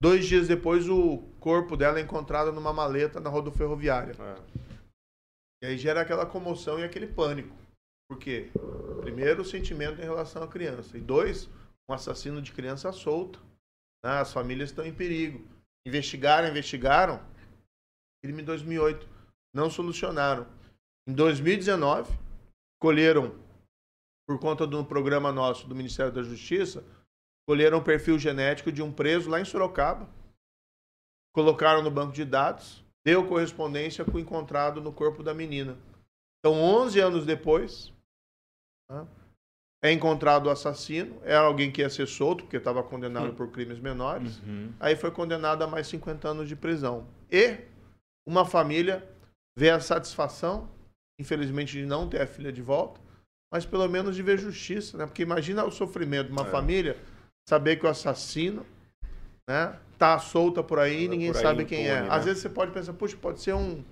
[0.02, 4.16] Dois dias depois, o corpo dela é encontrado numa maleta na roda ferroviária.
[4.20, 4.36] É.
[5.64, 7.56] E aí gera aquela comoção e aquele pânico.
[8.10, 8.50] Por quê?
[9.02, 10.98] Primeiro, o sentimento em relação à criança.
[10.98, 11.48] E dois,
[11.90, 13.40] um assassino de criança solta.
[14.04, 14.12] Né?
[14.20, 15.48] As famílias estão em perigo.
[15.86, 17.24] Investigaram, investigaram.
[18.24, 19.08] Crime em 2008.
[19.54, 20.48] Não solucionaram.
[21.08, 22.12] Em 2019,
[22.80, 23.40] colheram
[24.28, 26.84] por conta de um programa nosso do Ministério da Justiça,
[27.48, 30.10] colheram o perfil genético de um preso lá em Sorocaba,
[31.34, 35.78] colocaram no banco de dados, deu correspondência com o encontrado no corpo da menina.
[36.40, 37.94] Então, 11 anos depois,
[38.92, 39.08] né,
[39.88, 43.80] é encontrado o assassino, era alguém que ia ser solto, porque estava condenado por crimes
[43.80, 44.72] menores, uhum.
[44.80, 47.08] aí foi condenado a mais 50 anos de prisão.
[47.32, 47.58] E
[48.28, 49.08] uma família
[49.58, 50.70] vê a satisfação,
[51.20, 53.00] infelizmente, de não ter a filha de volta,
[53.52, 55.06] mas pelo menos de ver justiça, né?
[55.06, 56.52] Porque imagina o sofrimento de uma é.
[56.52, 56.98] família
[57.48, 58.66] saber que o assassino,
[59.50, 62.02] né, tá solta por aí e ninguém sabe quem é.
[62.02, 62.08] Né?
[62.10, 63.84] Às vezes você pode pensar, puxa, pode ser um,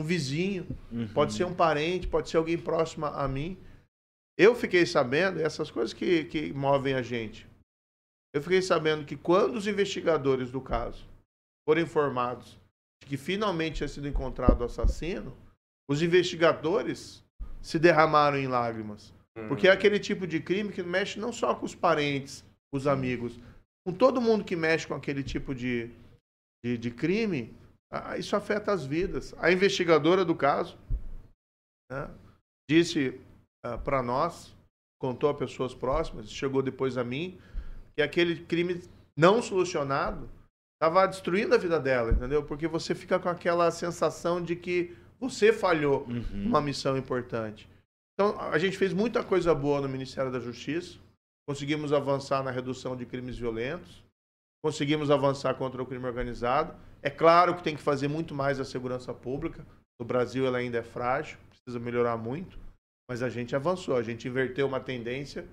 [0.00, 1.08] um vizinho, uhum.
[1.08, 3.58] pode ser um parente, pode ser alguém próximo a mim.
[4.42, 7.46] Eu fiquei sabendo, essas coisas que, que movem a gente,
[8.34, 11.06] eu fiquei sabendo que quando os investigadores do caso
[11.64, 12.58] foram informados
[13.00, 15.32] de que finalmente tinha sido encontrado o assassino,
[15.88, 17.22] os investigadores
[17.60, 19.14] se derramaram em lágrimas.
[19.46, 23.38] Porque é aquele tipo de crime que mexe não só com os parentes, os amigos,
[23.86, 25.88] com todo mundo que mexe com aquele tipo de,
[26.64, 27.54] de, de crime,
[28.18, 29.34] isso afeta as vidas.
[29.38, 30.76] A investigadora do caso
[31.92, 32.10] né,
[32.68, 33.20] disse
[33.64, 34.54] ah, para nós,
[35.00, 37.38] contou a pessoas próximas, chegou depois a mim,
[37.94, 38.82] que aquele crime
[39.16, 40.28] não solucionado
[40.74, 42.42] estava destruindo a vida dela, entendeu?
[42.44, 46.46] Porque você fica com aquela sensação de que você falhou Uhum.
[46.46, 47.68] uma missão importante.
[48.14, 50.98] Então, a gente fez muita coisa boa no Ministério da Justiça,
[51.48, 54.02] conseguimos avançar na redução de crimes violentos,
[54.62, 56.74] conseguimos avançar contra o crime organizado.
[57.02, 59.64] É claro que tem que fazer muito mais a segurança pública.
[60.00, 62.58] No Brasil, ela ainda é frágil, precisa melhorar muito,
[63.08, 65.46] mas a gente avançou, a gente inverteu uma tendência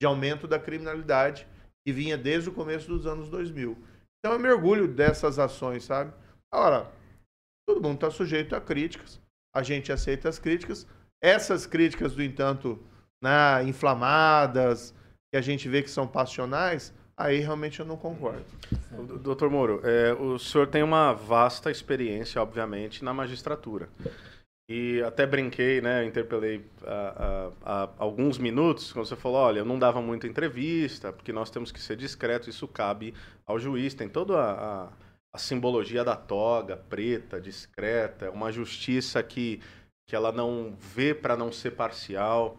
[0.00, 1.46] de aumento da criminalidade
[1.86, 3.76] que vinha desde o começo dos anos 2000.
[4.18, 6.12] Então, eu me orgulho dessas ações, sabe?
[6.52, 6.90] Agora,
[7.68, 9.20] todo mundo está sujeito a críticas,
[9.54, 10.86] a gente aceita as críticas.
[11.22, 12.78] Essas críticas, do entanto,
[13.22, 14.94] né, inflamadas,
[15.32, 18.44] que a gente vê que são passionais, aí realmente eu não concordo.
[18.90, 23.88] D- Doutor Moro, é, o senhor tem uma vasta experiência, obviamente, na magistratura.
[24.68, 26.06] E até brinquei, né?
[26.06, 26.64] Interpelei
[27.62, 31.70] há, alguns minutos, quando você falou: olha, eu não dava muita entrevista, porque nós temos
[31.70, 33.14] que ser discretos, isso cabe
[33.46, 33.92] ao juiz.
[33.94, 34.92] Tem toda a, a-
[35.34, 39.60] a simbologia da toga preta, discreta, uma justiça que,
[40.06, 42.56] que ela não vê para não ser parcial.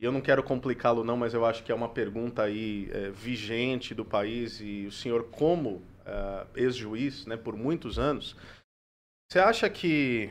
[0.00, 3.94] Eu não quero complicá-lo, não, mas eu acho que é uma pergunta aí é, vigente
[3.94, 4.58] do país.
[4.60, 8.34] E o senhor, como ah, ex-juiz, né, por muitos anos,
[9.28, 10.30] você acha que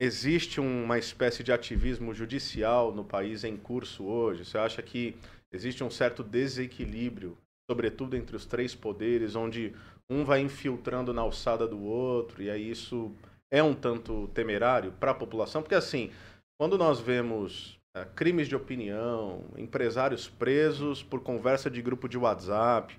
[0.00, 4.44] existe uma espécie de ativismo judicial no país em curso hoje?
[4.44, 5.16] Você acha que
[5.52, 7.36] existe um certo desequilíbrio,
[7.70, 9.74] sobretudo entre os três poderes, onde
[10.10, 13.12] um vai infiltrando na alçada do outro, e aí isso
[13.50, 15.62] é um tanto temerário para a população?
[15.62, 16.10] Porque, assim,
[16.60, 22.96] quando nós vemos eh, crimes de opinião, empresários presos por conversa de grupo de WhatsApp,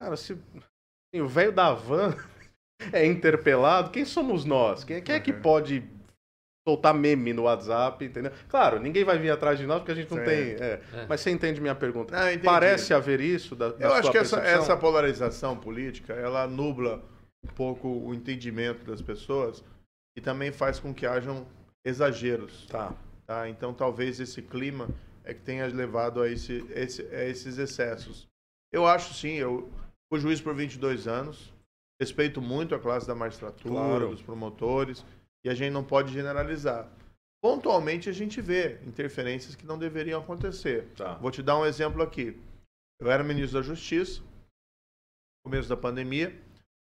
[0.00, 2.14] cara, se assim, o velho da van
[2.92, 4.84] é interpelado, quem somos nós?
[4.84, 5.42] Quem, quem é que Uhum.
[5.42, 5.95] pode
[6.66, 8.32] soltar meme no WhatsApp, entendeu?
[8.48, 10.28] Claro, ninguém vai vir atrás de nós porque a gente não Certo.
[10.28, 10.66] tem.
[10.66, 10.80] é.
[11.02, 11.06] É.
[11.08, 12.16] Mas você entende minha pergunta?
[12.32, 12.44] Entendi.
[12.44, 17.04] Parece haver isso da, da Eu acho que essa, essa polarização política, ela nubla
[17.44, 19.62] um pouco o entendimento das pessoas
[20.18, 21.46] e também faz com que hajam
[21.86, 22.66] exageros.
[22.66, 22.92] Tá.
[23.24, 23.48] Tá?
[23.48, 24.88] Então, talvez esse clima
[25.24, 28.26] é que tenha levado a, esse, esse- a esses excessos.
[28.72, 29.70] Eu acho sim, eu
[30.12, 31.52] fui juiz por 22 anos,
[32.00, 34.08] respeito muito a classe da magistratura, Claro.
[34.10, 35.04] dos promotores,
[35.46, 36.90] e a gente não pode generalizar.
[37.40, 40.88] Pontualmente, a gente vê interferências que não deveriam acontecer.
[40.96, 41.14] Tá.
[41.14, 42.36] Vou te dar um exemplo aqui.
[43.00, 46.36] Eu era ministro da Justiça, no começo da pandemia,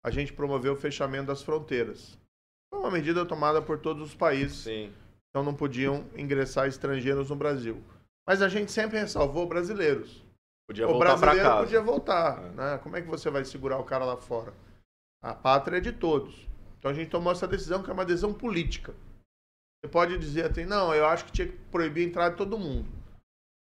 [0.04, 2.18] a gente promoveu o fechamento das fronteiras.
[2.74, 4.92] Foi uma medida tomada por todos os países Sim.
[5.28, 7.80] então não podiam ingressar estrangeiros no Brasil.
[8.26, 10.24] Mas a gente sempre ressalvou brasileiros.
[10.68, 11.62] Podia o voltar brasileiro casa.
[11.62, 12.44] podia voltar.
[12.44, 12.50] É.
[12.50, 12.78] Né?
[12.78, 14.52] Como é que você vai segurar o cara lá fora?
[15.22, 16.49] A pátria é de todos.
[16.80, 18.92] Então a gente tomou essa decisão, que é uma decisão política.
[19.84, 22.58] Você pode dizer assim, não, eu acho que tinha que proibir a entrada de todo
[22.58, 22.88] mundo.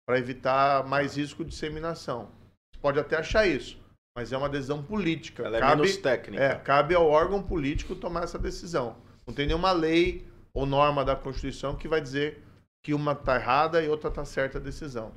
[0.06, 2.30] Para evitar mais risco de disseminação.
[2.72, 3.78] Você pode até achar isso.
[4.16, 5.42] Mas é uma decisão política.
[5.44, 6.42] Ela é Cabe- menos técnica.
[6.42, 8.96] é, cabe ao órgão político tomar essa decisão.
[9.26, 12.42] Não tem nenhuma lei ou norma da Constituição que vai dizer
[12.84, 15.14] que uma está errada e outra está certa a decisão.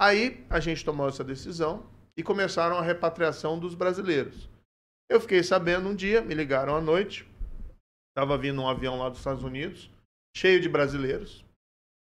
[0.00, 4.48] Aí a gente tomou essa decisão e começaram a repatriação dos brasileiros.
[5.10, 7.28] Eu fiquei sabendo um dia, me ligaram à noite,
[8.10, 9.90] estava vindo um avião lá dos Estados Unidos,
[10.36, 11.44] cheio de brasileiros,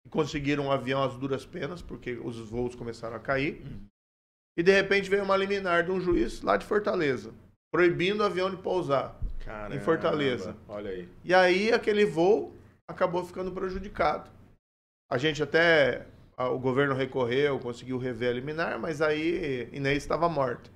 [0.07, 3.64] e conseguiram um avião às duras penas, porque os voos começaram a cair.
[4.59, 7.33] E de repente veio uma liminar de um juiz lá de Fortaleza,
[7.73, 9.18] proibindo o avião de pousar.
[9.42, 10.55] Caramba, em Fortaleza.
[10.68, 11.09] Olha aí.
[11.25, 12.55] E aí aquele voo
[12.87, 14.31] acabou ficando prejudicado.
[15.11, 16.07] A gente até.
[16.37, 20.71] O governo recorreu, conseguiu rever a liminar, mas aí Inês estava morta.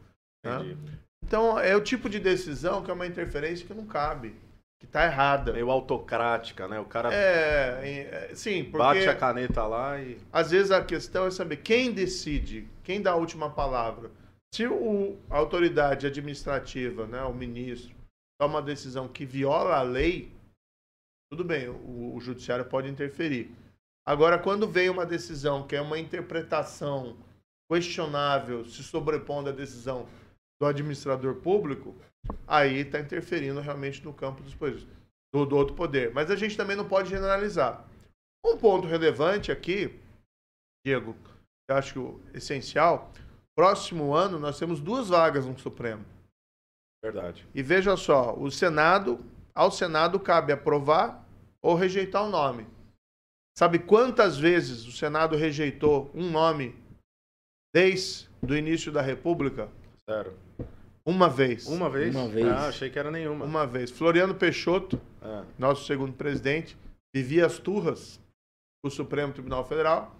[0.44, 0.76] né?
[1.22, 4.34] Então é o tipo de decisão que é uma interferência que não cabe,
[4.78, 5.52] que está errada.
[5.52, 6.80] Meio autocrática, né?
[6.80, 10.18] O cara É, é, sim, porque bate a caneta lá e.
[10.32, 14.10] às vezes a questão é saber quem decide, quem dá a última palavra.
[14.54, 17.94] Se o, a autoridade administrativa, né, o ministro,
[18.38, 20.30] toma uma decisão que viola a lei,
[21.30, 23.50] tudo bem, o, o judiciário pode interferir.
[24.06, 27.16] Agora, quando vem uma decisão que é uma interpretação
[27.70, 30.06] questionável, se sobrepondo à decisão
[30.62, 31.92] do administrador público,
[32.46, 34.86] aí está interferindo realmente no campo dos poderes,
[35.34, 36.14] do, do outro poder.
[36.14, 37.84] Mas a gente também não pode generalizar.
[38.46, 39.98] Um ponto relevante aqui,
[40.86, 41.16] Diego,
[41.68, 43.10] eu acho que o essencial,
[43.56, 46.04] próximo ano nós temos duas vagas no Supremo.
[47.04, 47.44] Verdade.
[47.52, 49.18] E veja só, o Senado,
[49.52, 51.26] ao Senado cabe aprovar
[51.60, 52.68] ou rejeitar o nome.
[53.58, 56.80] Sabe quantas vezes o Senado rejeitou um nome
[57.74, 59.68] desde o início da República?
[60.08, 60.36] Zero.
[61.04, 61.66] Uma vez.
[61.66, 62.14] Uma vez?
[62.14, 62.46] Uma vez.
[62.46, 63.44] Ah, achei que era nenhuma.
[63.44, 63.90] Uma vez.
[63.90, 66.76] Floriano Peixoto, Ah, nosso segundo presidente,
[67.14, 68.20] vivia as turras
[68.84, 70.14] o Supremo Tribunal Federal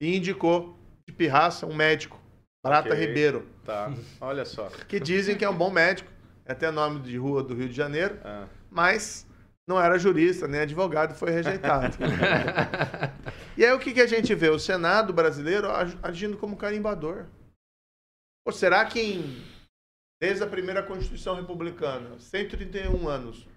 [0.00, 0.76] e indicou
[1.08, 2.20] de pirraça um médico,
[2.62, 3.06] Prata Ok.
[3.06, 3.92] Ribeiro, tá.
[4.20, 4.68] Olha só.
[4.88, 6.10] que dizem que é um bom médico,
[6.44, 9.26] é até nome de rua do Rio de Janeiro, Ah, mas
[9.68, 11.96] não era jurista nem advogado e foi rejeitado.
[13.56, 14.48] e aí o que, que a gente vê?
[14.50, 17.26] O Senado brasileiro ag- agindo como carimbador.
[18.44, 19.42] Pô, será que em-
[20.20, 23.48] desde a primeira Constituição Republicana, 131 anos,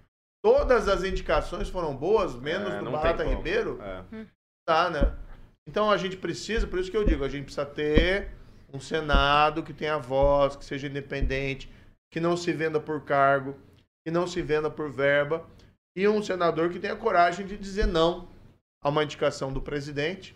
[0.42, 3.24] todas as indicações foram boas, menos é, do Barata.
[3.24, 3.78] Ribeiro?
[3.82, 4.26] É.
[4.66, 5.14] Tá, né?
[5.68, 8.30] Então a gente precisa, por isso que eu digo, a gente precisa ter
[8.72, 11.70] um Senado que tenha voz, que seja independente,
[12.10, 13.56] que não se venda por cargo,
[14.04, 15.46] que não se venda por verba,
[15.96, 18.28] e um senador que tenha coragem de dizer não
[18.82, 20.34] a uma indicação do presidente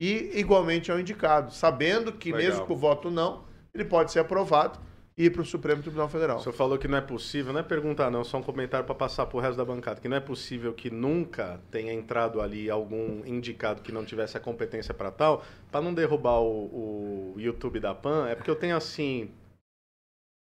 [0.00, 2.50] e igualmente ao indicado, sabendo que Legal.
[2.50, 4.78] mesmo com o voto não, ele pode ser aprovado
[5.18, 6.38] e ir para o Supremo Tribunal Federal.
[6.38, 8.94] O senhor falou que não é possível, não é perguntar não, só um comentário para
[8.94, 13.26] passar pro resto da bancada, que não é possível que nunca tenha entrado ali algum
[13.26, 17.92] indicado que não tivesse a competência para tal, para não derrubar o, o YouTube da
[17.92, 19.28] PAN, é porque eu tenho assim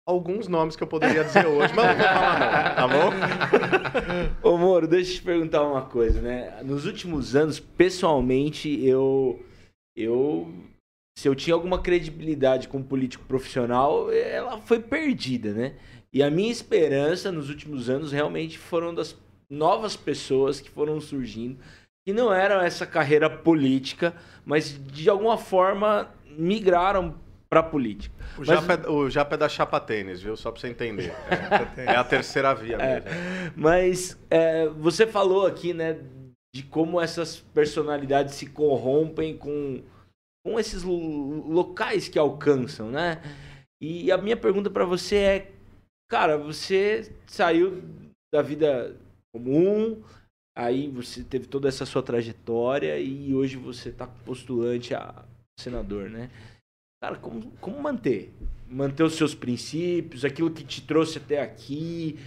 [0.06, 3.10] alguns nomes que eu poderia dizer hoje, mas não vou falar não, tá bom?
[4.44, 6.62] Ô Moro, deixa eu te perguntar uma coisa, né?
[6.64, 9.44] Nos últimos anos, pessoalmente, eu.
[9.96, 10.54] Eu.
[11.18, 15.76] Se eu tinha alguma credibilidade como político profissional, ela foi perdida, né?
[16.12, 19.16] E a minha esperança nos últimos anos realmente foram das
[19.50, 21.58] novas pessoas que foram surgindo,
[22.06, 24.14] que não eram essa carreira política,
[24.46, 27.16] mas de alguma forma migraram
[27.50, 28.14] para política.
[28.36, 30.36] O Mas- Japa, é, o Japa é da Chapa Tênis, viu?
[30.36, 31.14] Só para você entender.
[31.78, 33.10] É, é a terceira via mesmo.
[33.56, 35.98] Mas é, você falou aqui, né,
[36.54, 39.82] de como essas personalidades se corrompem com,
[40.46, 43.20] com esses lo- locais que alcançam, né?
[43.82, 45.52] E a minha pergunta pra você é,
[46.08, 47.82] cara, você saiu
[48.32, 48.96] da vida
[49.34, 50.04] comum,
[50.56, 55.26] aí você teve toda essa sua trajetória e hoje você tá postulante a
[55.60, 56.30] senador, né?
[57.04, 58.32] Cara, como, como manter?
[58.70, 62.20] Manter os seus princípios, aquilo que te trouxe até aqui,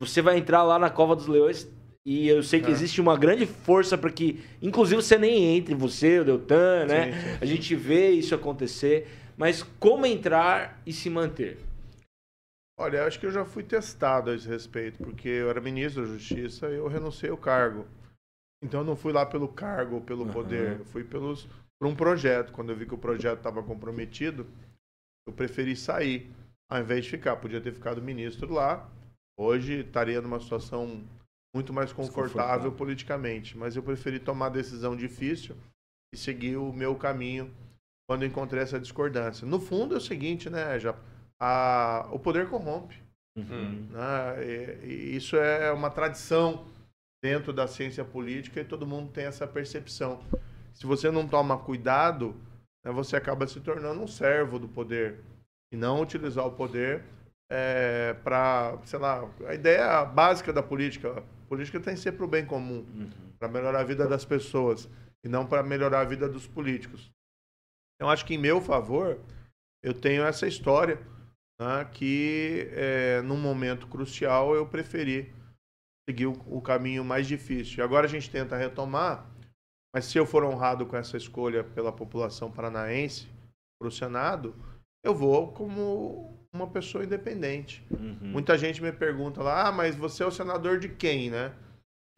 [0.00, 1.68] você vai entrar lá na Cova dos Leões
[2.06, 2.70] e eu sei que É.
[2.70, 7.12] existe uma grande força para que, inclusive, você nem entre, você, o Deltan, né?
[7.12, 7.38] Sim, sim.
[7.40, 11.58] A gente vê isso acontecer, mas como entrar e se manter?
[12.80, 16.12] Olha, acho que eu já fui testado a esse respeito, porque eu era ministro da
[16.12, 17.84] Justiça e eu renunciei ao cargo.
[18.62, 21.94] Então eu não fui lá pelo cargo ou pelo poder, eu fui pelos, por um
[21.94, 22.52] projeto.
[22.52, 24.46] Quando eu vi que o projeto estava comprometido,
[25.26, 26.30] eu preferi sair,
[26.70, 27.36] ao invés de ficar.
[27.36, 28.88] Podia ter ficado ministro lá,
[29.38, 31.04] hoje estaria numa situação
[31.54, 33.56] muito mais confortável politicamente.
[33.56, 35.56] Mas eu preferi tomar a decisão difícil
[36.12, 37.52] e seguir o meu caminho
[38.08, 39.46] quando encontrei essa discordância.
[39.46, 40.94] No fundo é o seguinte, né, já
[41.40, 43.02] a, o poder corrompe.
[43.36, 43.86] Hum.
[43.90, 44.44] né?
[44.44, 46.66] E, e isso é uma tradição
[47.22, 50.20] dentro da ciência política e todo mundo tem essa percepção.
[50.74, 52.34] Se você não toma cuidado,
[52.84, 55.20] né, você acaba se tornando um servo do poder
[55.72, 57.04] e não utilizar o poder
[58.22, 61.22] para, sei lá, a ideia básica da política.
[61.48, 63.10] Política tem que ser para o bem comum, Uhum.
[63.38, 64.88] para melhorar a vida das pessoas
[65.24, 67.10] e não para melhorar a vida dos políticos.
[67.96, 69.18] Então, acho que em meu favor,
[69.82, 70.98] eu tenho essa história
[71.60, 75.34] né, que, é, num momento crucial, eu preferi
[76.08, 77.78] seguir o, o caminho mais difícil.
[77.78, 79.26] E agora a gente tenta retomar,
[79.94, 83.26] mas se eu for honrado com essa escolha pela população paranaense
[83.80, 84.54] para o Senado,
[85.04, 87.84] eu vou como uma pessoa independente.
[87.90, 88.16] Uhum.
[88.20, 91.52] Muita gente me pergunta lá, ah, mas você é o senador de quem, né?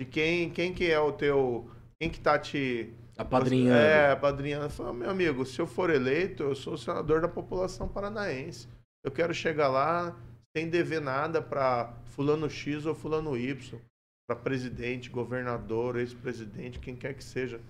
[0.01, 3.77] De quem, quem que é o teu, quem que tá te Apadrinhando.
[3.77, 4.65] É, apadrinhando.
[4.65, 8.67] Eu falo, meu amigo, se eu for eleito, eu sou o senador da população paranaense.
[9.05, 10.17] Eu quero chegar lá
[10.57, 13.79] sem dever nada para fulano X ou fulano Y,
[14.27, 17.61] para presidente, governador, ex-presidente, quem quer que seja.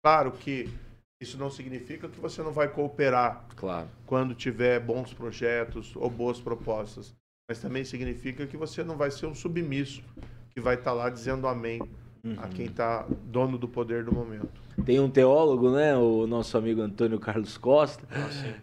[0.00, 0.68] Claro que
[1.20, 3.88] isso não significa que você não vai cooperar Claro.
[4.06, 7.14] quando tiver bons projetos ou boas propostas.
[7.48, 10.02] Mas também significa que você não vai ser um submisso
[10.54, 11.80] que vai estar lá dizendo amém
[12.36, 12.50] a Uhum.
[12.50, 14.48] quem está dono do poder do momento.
[14.84, 18.06] Tem um teólogo, né, o nosso amigo Antônio Carlos Costa,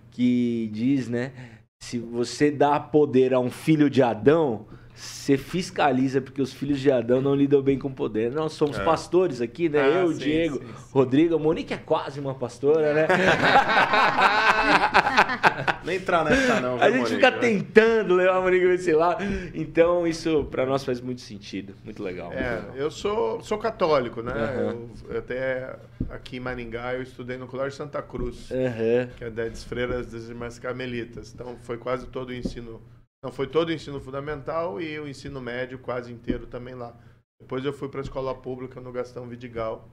[0.09, 1.33] que diz, né,
[1.79, 4.65] se você dá poder a um filho de Adão,
[4.99, 8.31] você fiscaliza porque os filhos de Adão não lidam bem com poder.
[8.31, 8.83] Nós somos É.
[8.83, 9.79] pastores aqui, né?
[9.79, 10.73] Ah, Eu, o sim, Diego, sim, sim.
[10.91, 13.07] Rodrigo, a Monique é quase uma pastora, né?
[15.83, 17.15] Nem entrar nessa não, A gente Monique?
[17.15, 19.23] fica tentando levar a Monique pra esse lado.
[19.53, 21.73] Então, isso pra nós faz muito sentido.
[21.83, 22.27] Muito legal.
[22.27, 22.75] muito É, legal.
[22.75, 24.33] eu sou, sou católico, né?
[24.33, 24.87] Aham.
[25.07, 25.75] Eu, eu até
[26.09, 29.09] aqui em Maringá eu estudei no Colégio Santa Cruz, Aham.
[29.17, 31.31] que é das freiras das Irmãs Carmelitas.
[31.33, 32.81] Então foi quase todo o ensino,
[33.23, 36.95] não foi todo o ensino fundamental e o ensino médio quase inteiro também lá.
[37.41, 39.87] Depois eu fui para a escola pública no Gastão Vidigal,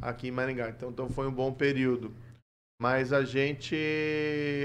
[0.00, 0.68] aqui em Maringá.
[0.70, 2.12] Então, então foi um bom período.
[2.80, 3.74] Mas a gente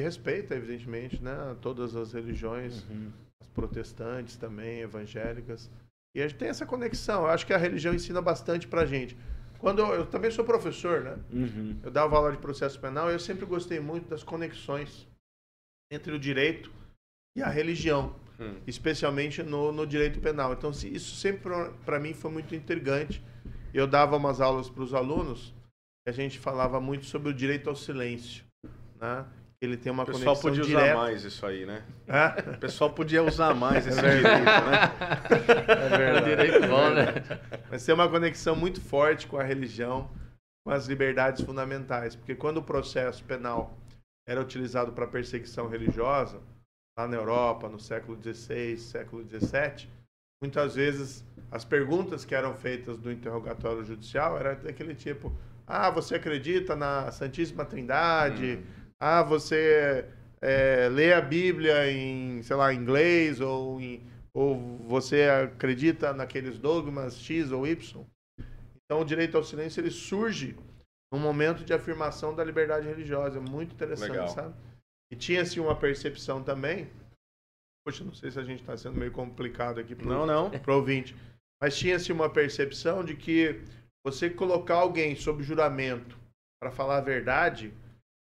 [0.02, 3.12] respeita, evidentemente, né, todas as religiões, Uhum.
[3.42, 5.70] as protestantes também, evangélicas.
[6.16, 7.22] E a gente tem essa conexão.
[7.24, 9.16] Eu acho que a religião ensina bastante pra gente.
[9.60, 11.18] Quando eu, eu também sou professor, né?
[11.32, 11.80] Uhum.
[11.84, 15.08] Eu dava aula de processo penal e eu sempre gostei muito das conexões
[15.92, 16.72] entre o direito
[17.40, 18.56] e a religião, Hum.
[18.66, 20.54] especialmente no, no direito penal.
[20.54, 21.52] Então, se- isso sempre
[21.86, 23.22] para mim foi muito intrigante.
[23.74, 25.54] Eu dava umas aulas para os alunos
[26.06, 28.44] e a gente falava muito sobre o direito ao silêncio,
[29.00, 29.26] né?
[29.62, 30.86] Ele tem uma O pessoal conexão podia direta.
[30.86, 31.84] usar mais isso aí, né?
[32.08, 32.34] Hã?
[32.56, 34.92] O pessoal podia usar mais esse É direito, né?
[35.68, 36.26] É verdade.
[36.30, 37.60] Direito bom, né?
[37.70, 40.10] Mas tem uma conexão muito forte com a religião,
[40.66, 42.16] com as liberdades fundamentais.
[42.16, 43.78] Porque quando o processo penal
[44.26, 46.40] era utilizado para perseguição religiosa,
[47.00, 49.88] lá na Europa, no século XVI, século XVII,
[50.44, 55.32] muitas vezes as perguntas que eram feitas do interrogatório judicial eram daquele tipo:
[55.66, 58.60] ah, você acredita na Santíssima Trindade?
[59.00, 60.06] Ah, você
[60.42, 64.56] é, lê a Bíblia em, sei lá, inglês ou em ou
[64.88, 68.06] você acredita naqueles dogmas X ou Y?
[68.86, 70.56] Então, o direito ao silêncio ele surge
[71.12, 74.28] num momento de afirmação da liberdade religiosa, É muito interessante, Legal.
[74.30, 74.54] sabe?
[75.12, 76.88] E tinha-se uma percepção também.
[77.86, 80.50] Poxa, não sei se a gente está sendo meio complicado aqui pro, Não, não.
[80.52, 81.16] pro ouvinte,
[81.62, 83.62] mas tinha-se uma percepção de que
[84.06, 86.18] você colocar alguém sob juramento
[86.62, 87.74] para falar a verdade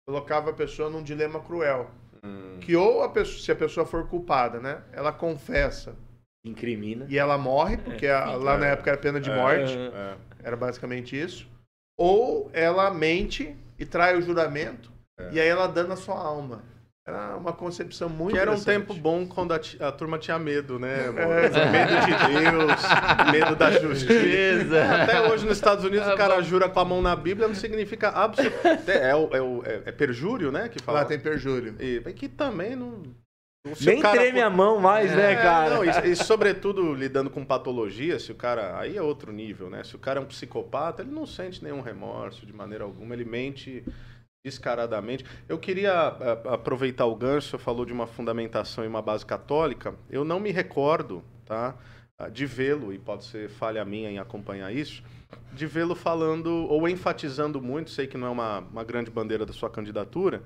[0.07, 1.91] colocava a pessoa num dilema cruel.
[2.23, 2.59] Hum.
[2.61, 5.97] Que ou a pessoa, se a pessoa for culpada, né, ela confessa
[6.45, 7.07] Incrimina.
[7.09, 9.35] e ela morre, porque a- lá na época era pena de É.
[9.37, 10.17] morte, É.
[10.43, 11.49] era basicamente isso.
[11.99, 15.33] Ou ela mente e trai o juramento, É.
[15.33, 16.63] e aí ela dana a sua alma.
[17.07, 20.79] Era uma concepção muito Que era um tempo bom quando a, a turma tinha medo,
[20.79, 21.05] né?
[21.15, 22.83] É, medo de Deus,
[23.31, 25.03] medo da justiça.
[25.03, 28.09] Até hoje nos Estados Unidos o cara jura com a mão na Bíblia, não significa
[28.09, 28.91] absolutamente.
[28.91, 30.69] É, é, o- é- é perjúrio, né?
[30.71, 31.01] Que fala.
[31.01, 31.75] Lá tem perjúrio.
[31.79, 33.03] E, que também não.
[33.75, 35.75] se Nem cara treme for- a mão mais, né, É, cara?
[35.75, 38.79] não, e, e sobretudo lidando com patologia, se o cara.
[38.79, 39.85] Aí é outro nível, né?
[39.85, 43.27] Se o cara é um psicopata, ele não sente nenhum remorso de maneira alguma, ele
[43.27, 43.85] mente
[44.45, 45.25] descaradamente.
[45.49, 49.95] Eu queria a- aproveitar o gancho, falou de uma fundamentação e uma base católica.
[50.11, 51.75] Eu não me recordo, tá?
[52.19, 55.03] ah, De vê-lo, e pode ser falha minha em acompanhar isso,
[55.53, 59.53] de vê-lo falando ou enfatizando muito, sei que não é uma, uma grande bandeira da
[59.53, 60.43] sua candidatura,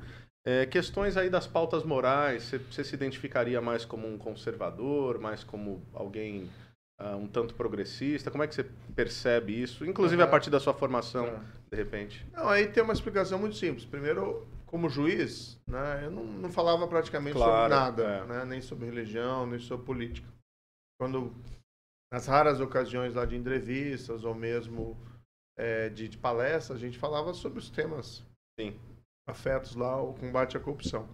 [0.46, 5.82] é, questões aí das pautas morais, você se identificaria mais como um conservador, mais como
[5.92, 6.48] alguém
[6.98, 8.30] ah, um tanto progressista?
[8.30, 9.86] Como é que você percebe isso?
[9.86, 10.30] Inclusive a Aham.
[10.30, 11.44] partir da sua formação, Tá.
[11.70, 12.26] de repente.
[12.32, 13.84] Não, aí tem uma explicação muito simples.
[13.84, 18.24] Primeiro, como juiz, né, eu não, não falava praticamente Claro, sobre nada, é.
[18.26, 20.28] né, nem sobre religião, nem sobre política.
[21.00, 21.32] Quando,
[22.12, 24.96] nas raras ocasiões lá de entrevistas ou mesmo
[25.56, 28.24] é, de, de palestras, a gente falava sobre os temas
[28.58, 28.76] Sim.
[29.28, 31.08] afetos lá, o combate à corrupção.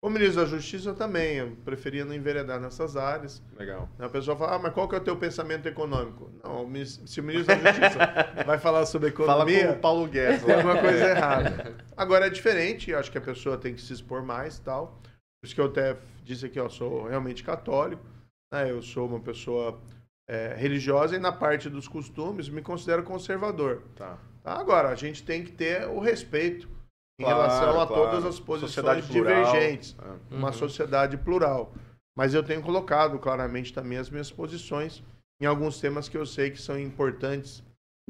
[0.00, 3.42] Como ministro da Justiça, eu também, eu preferia não enveredar nessas áreas.
[3.58, 3.88] Legal.
[3.98, 6.30] A pessoa fala, ah, mas qual que é o teu pensamento econômico?
[6.44, 7.98] Não, o se o ministro da Justiça
[8.46, 10.44] vai falar sobre Fala economia, com o Paulo Guedes.
[10.44, 11.76] tem alguma coisa errada.
[11.96, 15.00] Agora é diferente, acho que a pessoa tem que se expor mais e tal.
[15.40, 18.04] Por isso que eu até disse aqui, ó, eu sou realmente católico,
[18.52, 18.70] né?
[18.70, 19.80] eu sou uma pessoa
[20.28, 23.82] é, religiosa e na parte dos costumes me considero conservador.
[23.96, 24.16] Tá.
[24.44, 24.60] Tá?
[24.60, 26.77] Agora, a gente tem que ter o respeito
[27.18, 28.02] em Claro, relação a claro.
[28.02, 30.34] todas as posições divergentes É.
[30.34, 30.52] uma Uhum.
[30.52, 31.72] sociedade plural.
[32.16, 35.02] Mas eu tenho colocado claramente também as minhas posições
[35.40, 37.62] em alguns temas que eu sei que são importantes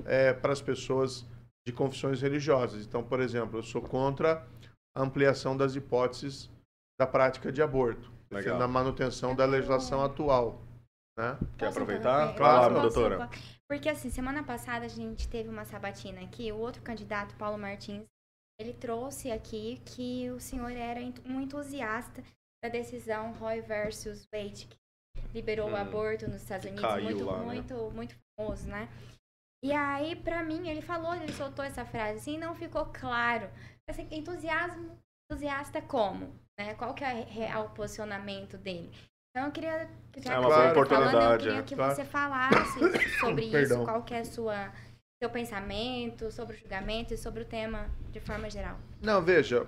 [0.05, 1.27] eh, para as pessoas
[1.67, 2.87] de confissões religiosas.
[2.87, 4.47] Então, por exemplo, eu sou contra
[4.97, 6.49] a ampliação das hipóteses
[7.01, 10.63] da prática de aborto, na manutenção da legislação atual.
[11.19, 11.37] Né?
[11.59, 12.35] Quer aproveitar?
[12.37, 13.29] Claro, Posso, doutora.
[13.69, 18.05] Porque assim, semana passada a gente teve uma sabatina aqui, o outro candidato, Paulo Martins,
[18.59, 22.23] ele trouxe aqui que o senhor era um entusiasta
[22.63, 24.77] da decisão Roe versus Wade, que
[25.33, 27.45] liberou Hum, o aborto nos Estados Unidos, muito, lá, né?
[27.45, 28.89] muito, muito famoso, né?
[29.65, 33.49] E aí, pra mim, ele falou, ele soltou essa frase assim, não ficou claro.
[33.89, 34.99] Assim, entusiasmo,
[35.31, 36.33] entusiasta como?
[36.59, 36.75] Né?
[36.75, 38.91] Qual que é o real posicionamento dele?
[39.31, 41.63] Então eu queria, já É que uma boa tá falando, eu oportunidade, queria é.
[41.63, 41.95] que Claro.
[41.95, 42.79] você falasse
[43.21, 44.73] sobre isso, qual que é a sua
[45.21, 48.79] seu pensamento sobre o julgamento e sobre o tema de forma geral.
[49.03, 49.67] Não, veja,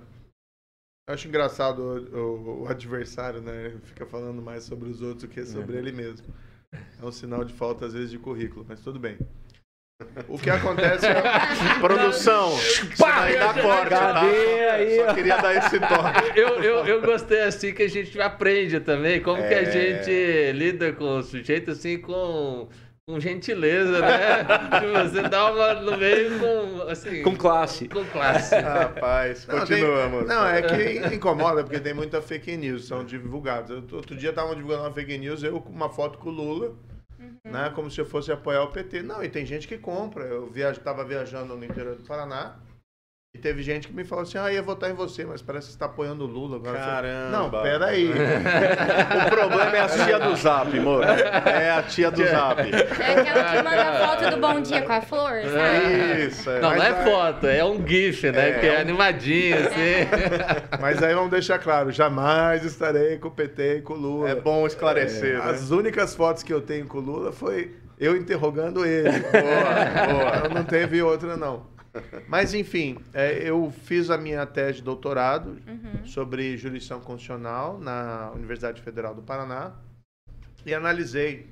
[1.09, 3.67] Eu acho engraçado o, o- o adversário, né?
[3.67, 6.25] Ele fica falando mais sobre os outros do que sobre ele mesmo.
[6.73, 9.19] É um sinal de falta, às vezes, de currículo, mas tudo bem.
[10.29, 11.21] O que acontece é.
[11.81, 12.53] Produção,
[12.97, 14.23] daí dá corte, tá?
[14.23, 16.31] Aí, Só queria dar esse toque.
[16.39, 19.73] Eu, eu, eu gostei assim que a gente aprende também como que a É.
[19.73, 22.69] gente lida com o sujeito assim com,
[23.11, 24.45] com gentileza, né?
[25.05, 27.89] Você dá uma no meio com assim Com classe.
[27.89, 28.55] com classe.
[28.61, 30.27] Rapaz, Não, tem- continuamos.
[30.27, 33.71] Não, é que incomoda, porque tem muita fake news, são divulgadas.
[33.71, 36.75] Eu- Outro dia estavam divulgando uma fake news, eu com uma foto com o Lula,
[37.45, 37.71] né?
[37.75, 39.03] Como se eu fosse apoiar o PT.
[39.03, 40.25] Não, e tem gente que compra.
[40.25, 40.79] Eu viaj...
[40.79, 42.57] tava viajando no interior do Paraná.
[43.33, 45.73] E teve gente que me falou assim: ah, ia votar em você, mas parece que
[45.73, 46.77] você está apoiando o Lula agora.
[46.77, 47.31] Caramba.
[47.31, 48.11] Não, peraí.
[49.27, 51.05] O problema é a tia do Zap, amor.
[51.05, 52.61] É a tia do Zap.
[52.61, 56.25] É aquela que manda foto do bom dia com a flor, sabe?
[56.27, 56.61] Isso, é.
[56.61, 58.51] Não, não é aí- foto, é um gif, né?
[58.51, 59.79] É, que é, é um- animadinho, assim.
[60.83, 64.31] Mas aí vamos deixar claro: jamais estarei com o PT e com o Lula.
[64.31, 65.51] É bom esclarecer, né?
[65.51, 69.09] As únicas fotos que eu tenho com o Lula foi eu interrogando ele.
[69.21, 70.49] Boa, boa.
[70.53, 71.79] Não teve outra, não.
[72.29, 75.61] Mas, enfim, é, eu fiz a minha tese de doutorado
[76.05, 79.77] sobre jurisdição constitucional na Universidade Federal do Paraná
[80.65, 81.49] e analisei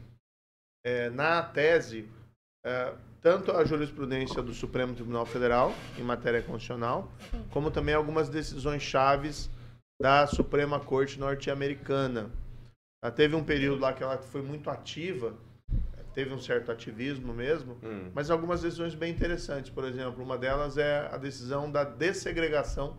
[0.85, 2.09] é, na tese
[2.65, 7.11] é, tanto a jurisprudência do Supremo Tribunal Federal em matéria constitucional,
[7.51, 9.51] como também algumas decisões chaves
[10.01, 12.31] da Suprema Corte norte-americana.
[13.03, 15.35] Ela teve um período lá que ela foi muito ativa,
[16.19, 18.11] teve um certo ativismo mesmo, Hum.
[18.13, 19.71] mas algumas decisões bem interessantes.
[19.71, 22.97] Por exemplo, uma delas é a decisão da dessegregação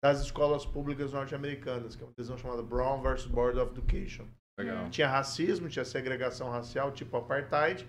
[0.00, 4.28] das escolas públicas norte-americanas, que é uma decisão chamada Brown versus Board of Education.
[4.56, 4.88] Legal.
[4.88, 7.88] Tinha racismo, tinha segregação racial, tipo apartheid,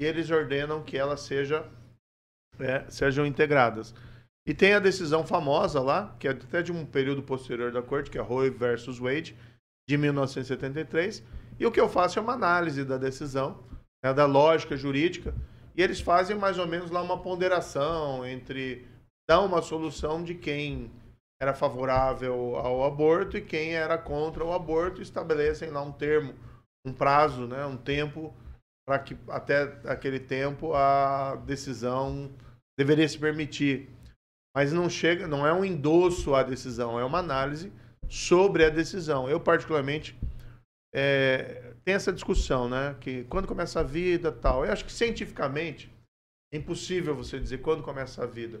[0.00, 1.64] e eles ordenam que elas seja,
[2.58, 3.94] é, sejam integradas.
[4.44, 8.10] E tem a decisão famosa lá, que é até de um período posterior da corte,
[8.10, 9.36] que é Roe versus Wade,
[9.88, 11.22] de 1973.
[11.60, 13.69] E o que eu faço é uma análise da decisão,
[14.02, 15.34] né, da lógica jurídica,
[15.76, 18.86] e eles fazem mais ou menos lá uma ponderação entre
[19.28, 20.90] dar uma solução de quem
[21.40, 26.34] era favorável ao aborto e quem era contra o aborto, estabelecem lá um termo,
[26.86, 28.34] um prazo, né, um tempo
[28.86, 32.30] para que até aquele tempo a decisão
[32.78, 33.88] deveria se permitir.
[34.54, 37.72] Mas não chega, não é um endosso à decisão, é uma análise
[38.08, 39.30] sobre a decisão.
[39.30, 40.18] Eu particularmente
[40.94, 42.96] é, tem essa discussão, né?
[43.00, 44.64] Que quando começa a vida, tal.
[44.64, 45.90] Eu acho que cientificamente
[46.52, 48.60] é impossível você dizer quando começa a vida.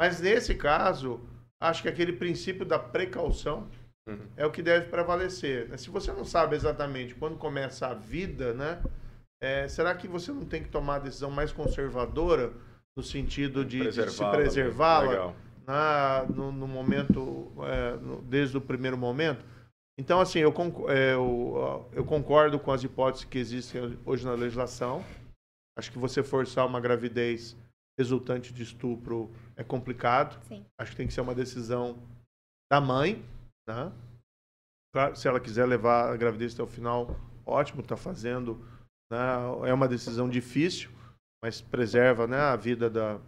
[0.00, 1.20] Mas nesse caso,
[1.60, 3.68] acho que aquele princípio da precaução
[4.08, 4.20] Uhum.
[4.36, 5.68] é o que deve prevalecer.
[5.68, 5.76] né?
[5.76, 8.80] Se você não sabe exatamente quando começa a vida, né?
[9.42, 12.52] é, será que você não tem que tomar a decisão mais conservadora
[12.96, 15.34] no sentido de, de se Preservá-la,
[15.66, 19.44] na, no, no momento, é, no- desde o primeiro momento?
[19.98, 20.52] Então, assim, eu,
[20.90, 25.02] é, eu, eu concordo com as hipóteses que existem hoje na legislação.
[25.78, 27.56] Acho que você forçar uma gravidez
[27.98, 30.38] resultante de estupro é complicado.
[30.44, 30.66] Sim.
[30.78, 31.98] Acho que tem que ser uma decisão
[32.70, 33.24] da mãe,
[33.66, 33.90] né?
[34.94, 37.08] Claro, se ela quiser levar a gravidez até o final,
[37.44, 38.56] ótimo, está fazendo.
[39.10, 39.18] Né?
[39.68, 40.90] É uma decisão difícil,
[41.42, 43.18] mas preserva né, a vida da,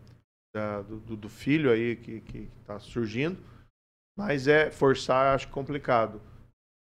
[0.54, 3.38] da- do, do- do filho aí que está surgindo.
[4.18, 6.20] Mas é forçar, acho complicado.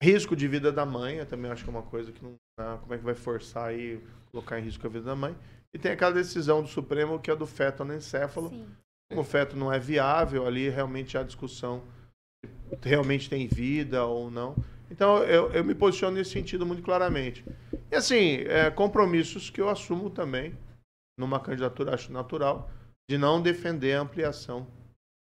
[0.02, 2.36] Risco de vida da mãe, eu também acho que é uma coisa que não.
[2.80, 5.36] como é que vai forçar aí, colocar em risco a vida da mãe?
[5.74, 8.50] E tem aquela decisão do Supremo que é do feto anencéfalo.
[8.50, 8.66] Sim.
[9.10, 11.82] Como o feto não é viável, ali realmente há discussão
[12.44, 14.54] se realmente tem vida ou não.
[14.90, 17.44] Então eu, eu me posiciono nesse sentido muito claramente.
[17.90, 20.56] E assim, é, compromissos que eu assumo também
[21.18, 22.70] numa candidatura, acho natural,
[23.10, 24.66] de não defender a ampliação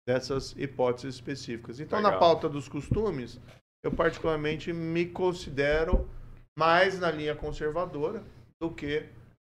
[0.07, 1.79] dessas hipóteses específicas.
[1.79, 2.19] Então, na Legal.
[2.19, 3.39] pauta dos costumes,
[3.83, 6.09] eu particularmente me considero
[6.57, 8.23] mais na linha conservadora
[8.61, 9.03] do que.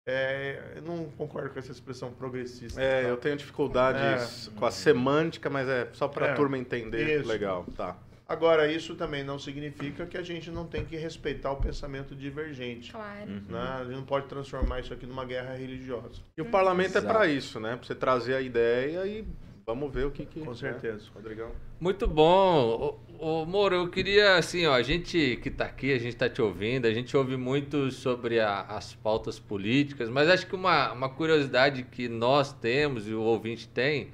[0.08, 2.80] é, eu não concordo com essa expressão progressista.
[2.80, 3.08] É, tá?
[3.08, 7.20] eu tenho dificuldades com a semântica, mas é só pra É, turma entender.
[7.20, 7.28] isso.
[7.28, 7.96] Legal, tá.
[8.26, 12.90] Agora, isso também não significa que a gente não tem que respeitar o pensamento divergente.
[12.90, 13.30] Claro.
[13.46, 13.58] Né?
[13.58, 16.22] A gente não pode transformar isso aqui numa guerra religiosa.
[16.34, 17.06] E o parlamento é Exato.
[17.14, 17.76] pra isso, né?
[17.76, 19.26] Pra você trazer a ideia e
[19.66, 20.40] vamos ver o que que...
[20.40, 20.56] Com né?
[20.56, 21.04] certeza.
[21.14, 21.50] Rodrigão.
[21.80, 22.98] Muito bom.
[23.18, 26.28] Ô, ô, Moro, eu queria, assim, ó, a gente que tá aqui, a gente tá
[26.28, 30.92] te ouvindo, a gente ouve muito sobre a- as pautas políticas, mas acho que uma,
[30.92, 34.08] uma curiosidade que nós temos e o ouvinte tem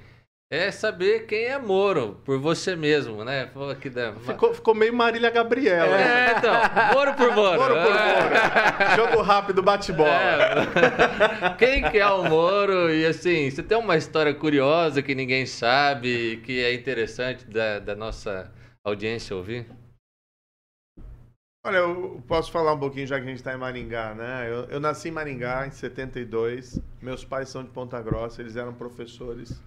[0.51, 3.45] é saber quem é Moro, por você mesmo, né?
[3.45, 4.13] Pô, que da...
[4.15, 5.95] Ficou, ficou meio Marília Gabriela.
[5.95, 6.27] né?
[6.27, 6.53] É, então,
[6.93, 7.57] Moro por Moro.
[7.57, 8.89] Moro por É.
[8.89, 8.95] Moro.
[8.97, 10.11] Jogo rápido, bate-bola.
[10.11, 11.55] É.
[11.57, 12.93] Quem que é o Moro?
[12.93, 17.95] E assim, você tem uma história curiosa que ninguém sabe, que é interessante da, da
[17.95, 18.51] nossa
[18.83, 19.65] audiência ouvir?
[21.65, 24.49] Olha, eu posso falar um pouquinho já que a gente está em Maringá, né?
[24.49, 26.77] Eu, eu, nasci em Maringá em 72.
[27.01, 29.61] Meus pais são de Ponta Grossa, eles eram professores.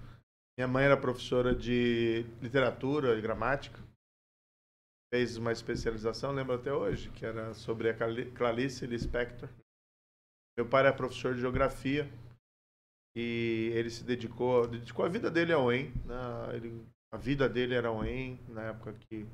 [0.57, 3.83] Minha mãe era professora de literatura e gramática.
[5.13, 7.95] Fez uma especialização, lembro até hoje, que era sobre a
[8.35, 9.49] Clarice Lispector.
[10.57, 12.09] Meu pai era professor de geografia
[13.17, 15.93] e ele se dedicou, dedicou a vida dele ao EM.
[16.05, 16.15] Né?
[17.13, 19.27] A vida dele era ao EM, na época que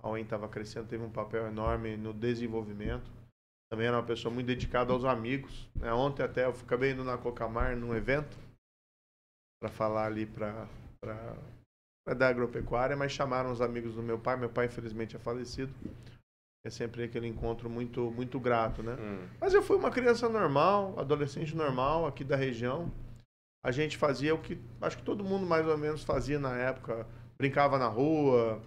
[0.00, 3.08] a UEM estava crescendo, teve um papel enorme no desenvolvimento.
[3.70, 5.68] Também era uma pessoa muito dedicada aos amigos.
[5.76, 5.92] Né?
[5.92, 8.36] Ontem até eu acabei indo na Cocamar num evento
[9.60, 10.68] para falar ali para
[12.16, 14.36] da agropecuária, mas chamaram os amigos do meu pai.
[14.36, 15.72] Meu pai infelizmente é falecido.
[16.64, 18.96] É sempre aquele encontro muito muito grato, né?
[18.98, 19.28] Hum.
[19.40, 22.92] Mas eu fui uma criança normal, adolescente normal aqui da região.
[23.64, 27.06] A gente fazia o que acho que todo mundo mais ou menos fazia na época,
[27.36, 28.62] brincava na rua,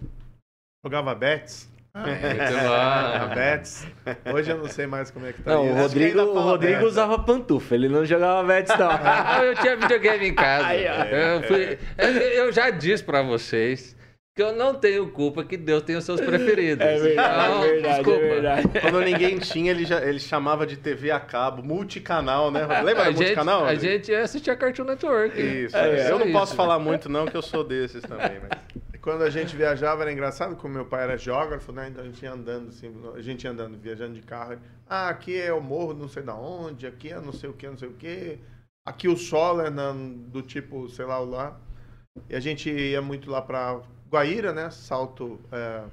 [0.84, 1.70] Jogava bets.
[1.94, 2.06] Ah,
[3.32, 3.36] é.
[3.36, 3.88] Bets.
[4.32, 5.52] Hoje eu não sei mais como é que tá.
[5.52, 8.92] Não, o Rodrigo, o Rodrigo usava pantufa, ele não jogava bets, não.
[9.44, 10.68] eu tinha videogame em casa.
[10.68, 13.98] Aí, eu, fui, eu, já disse pra vocês
[14.36, 16.86] que eu não tenho culpa que Deus tem os seus preferidos.
[16.86, 18.22] É verdade, então, é verdade, desculpa.
[18.22, 18.68] É verdade.
[18.82, 22.62] Quando ninguém tinha, ele, já, ele chamava de TV a cabo, multicanal, né?
[22.84, 23.66] Lembra a do multicanal?
[23.66, 25.42] A gente assistia Cartoon Network.
[25.42, 25.76] Isso.
[25.76, 26.38] É, eu não isso.
[26.38, 30.12] posso falar muito, não, que eu sou desses também, mas quando a gente viajava era
[30.12, 31.90] engraçado, como meu pai era geógrafo, né?
[31.90, 34.60] Então a gente ia andando assim, a gente ia andando, viajando de carro.
[34.88, 37.68] Ah, aqui é o morro não sei da onde, aqui é não sei o que,
[37.68, 38.40] não sei o que.
[38.86, 41.60] Aqui o solo é na, do tipo, sei lá, lá.
[42.30, 44.70] E a gente ia muito lá pra Guaíra, né?
[44.70, 45.86] Salto é,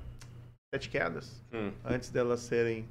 [0.74, 1.42] Sete Quedas.
[1.52, 1.72] Hum.
[1.84, 2.88] Antes delas serem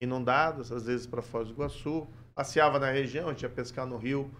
[0.00, 2.06] inundadas, às vezes para Foz do Iguaçu.
[2.34, 4.30] Passeava na região, a gente ia pescar no rio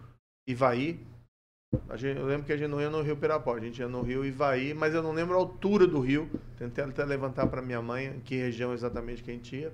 [0.46, 1.04] Ivaí.
[1.94, 4.02] Gente, eu lembro que a gente não ia no Rio Pirapó, a gente ia no
[4.02, 6.28] Rio Ivaí, mas eu não lembro a altura do rio.
[6.58, 9.72] Tentei até levantar para minha mãe que região exatamente que a gente ia,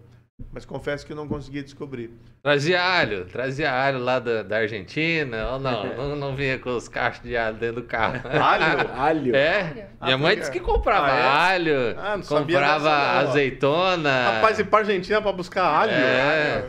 [0.53, 2.11] mas confesso que eu não consegui descobrir.
[2.43, 6.89] Trazia alho, trazia alho lá da, da Argentina, ou não, não, não, vinha com os
[6.89, 8.21] cachos de alho dentro do carro.
[8.27, 8.91] Alho?
[8.99, 9.37] alho?
[9.37, 11.55] É, minha mãe disse que comprava ah, é?
[11.55, 14.33] alho, ah, comprava azeitona.
[14.33, 15.93] Rapaz, ir pra Argentina para buscar alho?
[15.93, 16.65] É.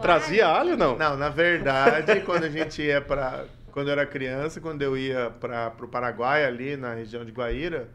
[0.00, 0.96] Trazia alho não?
[0.96, 3.44] Não, na verdade, quando a gente ia para
[3.78, 7.88] quando eu era criança, quando eu ia para o Paraguai, ali na região de Guaíra,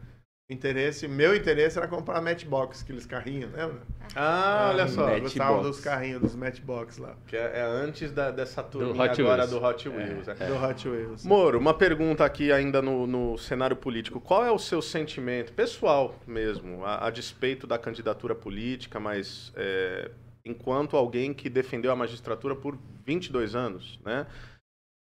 [0.48, 3.82] interesse, meu interesse era comprar Matchbox, aqueles carrinhos, lembra?
[4.16, 5.10] Ah, olha só.
[5.10, 7.16] Eu gostava dos carrinhos, dos Matchbox lá.
[7.26, 9.50] Que é, é antes da, dessa turma agora Wheels.
[9.50, 10.28] do Hot Wheels.
[10.28, 10.46] É, é.
[10.46, 11.26] Do Hot Wheels.
[11.26, 14.18] Moro, uma pergunta aqui ainda no, no cenário político.
[14.22, 20.10] Qual é o seu sentimento, pessoal mesmo, a, a despeito da candidatura política, mas é,
[20.46, 24.26] enquanto alguém que defendeu a magistratura por 22 anos, né?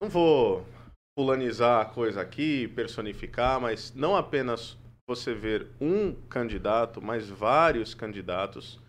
[0.01, 0.67] Não vou
[1.19, 4.77] fulanizar a coisa aqui, personificar, mas não apenas
[5.07, 8.81] você ver um candidato, mas vários candidatos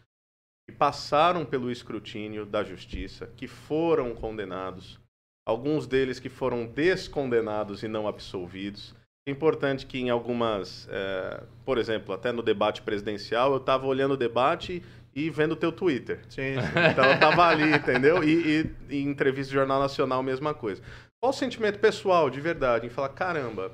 [0.67, 4.99] que passaram pelo escrutínio da justiça, que foram condenados,
[5.47, 8.95] alguns deles que foram descondenados e não absolvidos.
[9.27, 14.13] É importante que em algumas, é, por exemplo, até no debate presidencial, eu estava olhando
[14.13, 14.83] o debate
[15.15, 16.19] e vendo o teu Twitter.
[16.29, 16.91] Sim, sim.
[16.91, 18.21] Então eu tava ali, entendeu?
[18.23, 20.83] E, e, em entrevista do Jornal Nacional, mesma coisa.
[21.19, 23.71] Qual o sentimento pessoal, de verdade, em falar, caramba,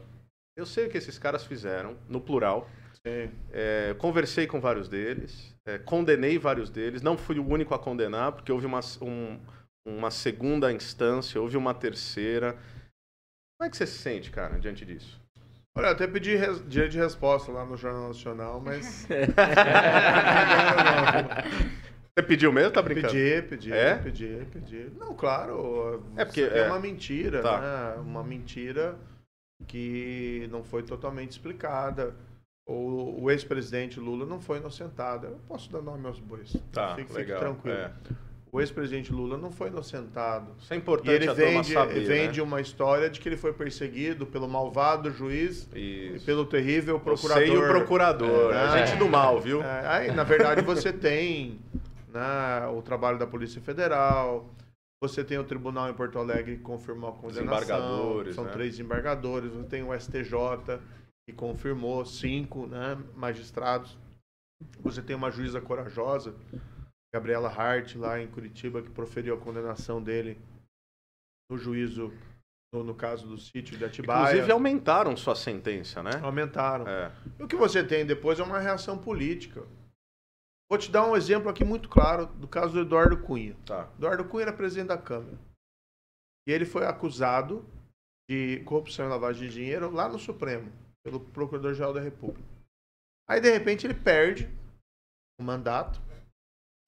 [0.55, 2.69] eu sei o que esses caras fizeram, no plural.
[3.51, 8.31] É, conversei com vários deles, é, condenei vários deles, não fui o único a condenar,
[8.31, 9.39] porque houve uma, um,
[9.83, 12.53] uma segunda instância, houve uma terceira.
[13.57, 15.20] Como é que você se sente, cara, diante disso?
[15.75, 16.61] Olha, eu até pedi res...
[16.67, 19.07] direito de resposta lá no Jornal Nacional, mas.
[22.13, 22.71] Você pediu mesmo?
[22.71, 23.13] Tá brincando?
[23.13, 23.95] Pedi, pedi, é?
[23.95, 24.91] pedi, pedi.
[24.99, 26.03] Não, claro.
[26.17, 27.61] É porque é uma mentira, tá.
[27.61, 28.01] né?
[28.01, 28.99] Uma mentira
[29.65, 32.13] que não foi totalmente explicada.
[32.67, 35.27] O, o ex-presidente Lula não foi inocentado.
[35.27, 36.53] Eu posso dar nome aos bois.
[36.73, 37.39] Tá, fique, legal.
[37.39, 37.77] Fique tranquilo.
[37.77, 37.91] É.
[38.51, 40.51] O ex-presidente Lula não foi inocentado.
[40.59, 42.45] Isso é importante e ele vende, saber, vende né?
[42.45, 45.75] uma história de que ele foi perseguido pelo malvado juiz Isso.
[45.75, 47.47] e pelo terrível procurador.
[47.47, 49.63] E o procurador, é, gente do mal, viu?
[49.63, 51.59] É, aí, na verdade, você tem
[52.09, 54.49] né, o trabalho da Polícia Federal,
[55.01, 58.23] você tem o tribunal em Porto Alegre que confirmou a condenação.
[58.33, 58.51] São né?
[58.51, 59.51] três embargadores.
[59.51, 60.79] Você tem o STJ
[61.27, 63.97] que confirmou cinco né, magistrados.
[64.81, 66.35] Você tem uma juíza corajosa,
[67.13, 70.39] Gabriela Hart, lá em Curitiba, que proferiu a condenação dele
[71.49, 72.13] no juízo,
[72.73, 74.29] no, no caso do sítio de Atibaia.
[74.29, 76.11] Inclusive aumentaram sua sentença, né?
[76.23, 76.87] Aumentaram.
[76.87, 77.11] É.
[77.37, 79.67] E o que você tem depois é uma reação política.
[80.69, 83.57] Vou te dar um exemplo aqui muito claro do caso do Eduardo Cunha.
[83.65, 83.91] Tá.
[83.97, 85.37] Eduardo Cunha era presidente da Câmara.
[86.47, 87.65] E ele foi acusado
[88.29, 90.71] de corrupção e lavagem de dinheiro lá no Supremo,
[91.03, 92.47] pelo Procurador-Geral da República.
[93.29, 94.49] Aí, de repente, ele perde
[95.37, 96.01] o mandato.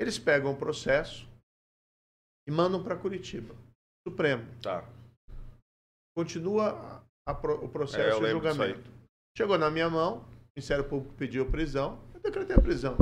[0.03, 1.25] Eles pegam o processo
[2.45, 3.55] e mandam para Curitiba.
[4.05, 4.45] Supremo.
[4.61, 4.83] Tá.
[6.13, 8.69] Continua a pro- o É, processo lembro disso aí.
[8.71, 8.91] julgamento.
[9.37, 10.25] Chegou na minha mão, o
[10.57, 12.97] Ministério Público pediu prisão, eu decretei a prisão.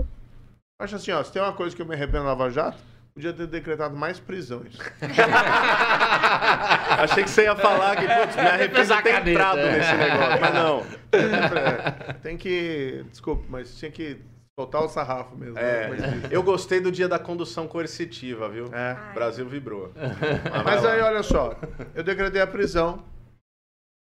[0.79, 2.77] Acho assim, ó, se tem uma coisa que eu me arrependo na Lava Jato,
[3.15, 4.77] podia ter decretado mais prisões.
[6.99, 9.71] Achei que você ia falar que, putz, me arrependo de ter a caneta, entrado é.
[9.77, 10.39] nesse negócio.
[10.41, 10.85] Mas não.
[11.11, 13.03] É, tem que.
[13.09, 14.21] Desculpa, mas tinha que
[14.67, 15.57] o sarrafo mesmo.
[15.57, 18.65] É, né, eu gostei do dia da condução coercitiva, viu?
[18.73, 18.97] É.
[19.11, 19.91] O Brasil vibrou.
[20.65, 21.55] Mas vai aí, olha só,
[21.95, 23.03] eu decretei a prisão.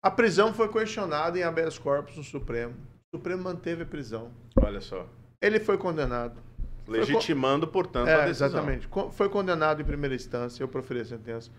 [0.03, 2.75] A prisão foi questionada em habeas corpus no Supremo.
[3.13, 4.31] O Supremo manteve a prisão.
[4.63, 5.07] Olha só.
[5.41, 6.41] Ele foi condenado.
[6.87, 8.47] Legitimando, portanto, a É, decisão.
[8.49, 8.89] exatamente.
[9.13, 11.51] Foi condenado em primeira instância, eu proferi a sentença.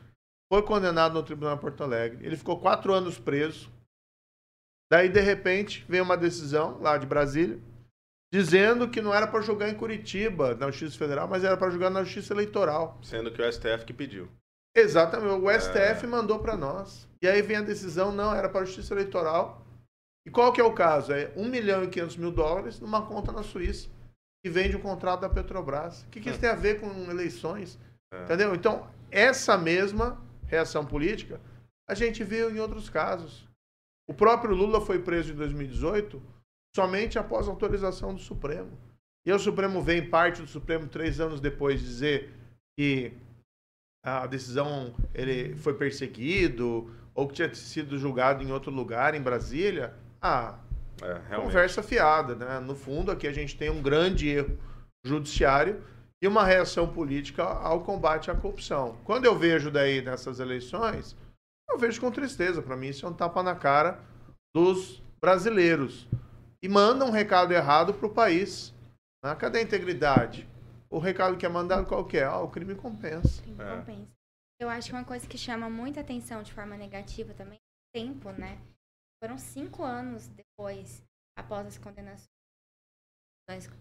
[0.52, 2.26] Foi condenado no Tribunal de Porto Alegre.
[2.26, 3.70] Ele ficou quatro anos preso.
[4.90, 7.60] Daí, de repente, veio uma decisão lá de Brasília,
[8.32, 11.90] dizendo que não era para julgar em Curitiba, na Justiça Federal, mas era para julgar
[11.90, 13.00] na Justiça Eleitoral.
[13.02, 14.30] Sendo que o STF que pediu.
[14.76, 15.42] Exatamente.
[15.42, 16.08] O STF É.
[16.08, 17.08] mandou para nós.
[17.22, 19.66] E aí vem a decisão, não, era para a Justiça Eleitoral.
[20.26, 21.14] E qual que é o caso?
[21.14, 23.90] É 1 milhão e 500 mil dólares numa conta na Suíça,
[24.44, 26.04] que vende o contrato da Petrobras.
[26.04, 27.80] O que, que isso tem a ver com eleições?
[28.14, 28.24] É.
[28.24, 28.54] Entendeu?
[28.54, 31.40] Então, essa mesma reação política
[31.90, 33.48] a gente viu em outros casos.
[34.10, 36.22] O próprio Lula foi preso em 2018
[36.78, 38.70] somente após autorização do Supremo.
[39.26, 42.32] E o Supremo vem, parte do Supremo, três anos depois, dizer
[42.78, 43.12] que
[44.06, 49.92] a decisão ele foi perseguido ou que tinha sido julgado em outro lugar, em Brasília.
[50.22, 50.60] Ah,
[51.02, 52.60] É, conversa fiada, né?
[52.60, 54.58] No fundo, aqui a gente tem um grande erro
[55.04, 55.82] judiciário
[56.22, 58.98] e uma reação política ao combate à corrupção.
[59.04, 61.16] Quando eu vejo daí nessas eleições,
[61.70, 62.62] eu vejo com tristeza.
[62.62, 64.00] Para mim, isso é um tapa na cara
[64.56, 66.08] dos brasileiros.
[66.62, 68.74] E manda um recado errado para o país.
[69.24, 69.36] Né?
[69.36, 70.48] Cadê a integridade?
[70.90, 72.24] O recado que é mandado qual que é?
[72.24, 73.28] Ah, o crime compensa.
[73.44, 73.78] Sim, É.
[73.78, 74.12] compensa.
[74.60, 78.06] Eu acho que uma coisa que chama muita atenção de forma negativa também é o
[78.06, 78.60] tempo, né?
[79.22, 81.04] Foram cinco anos depois,
[81.38, 82.28] após as condenações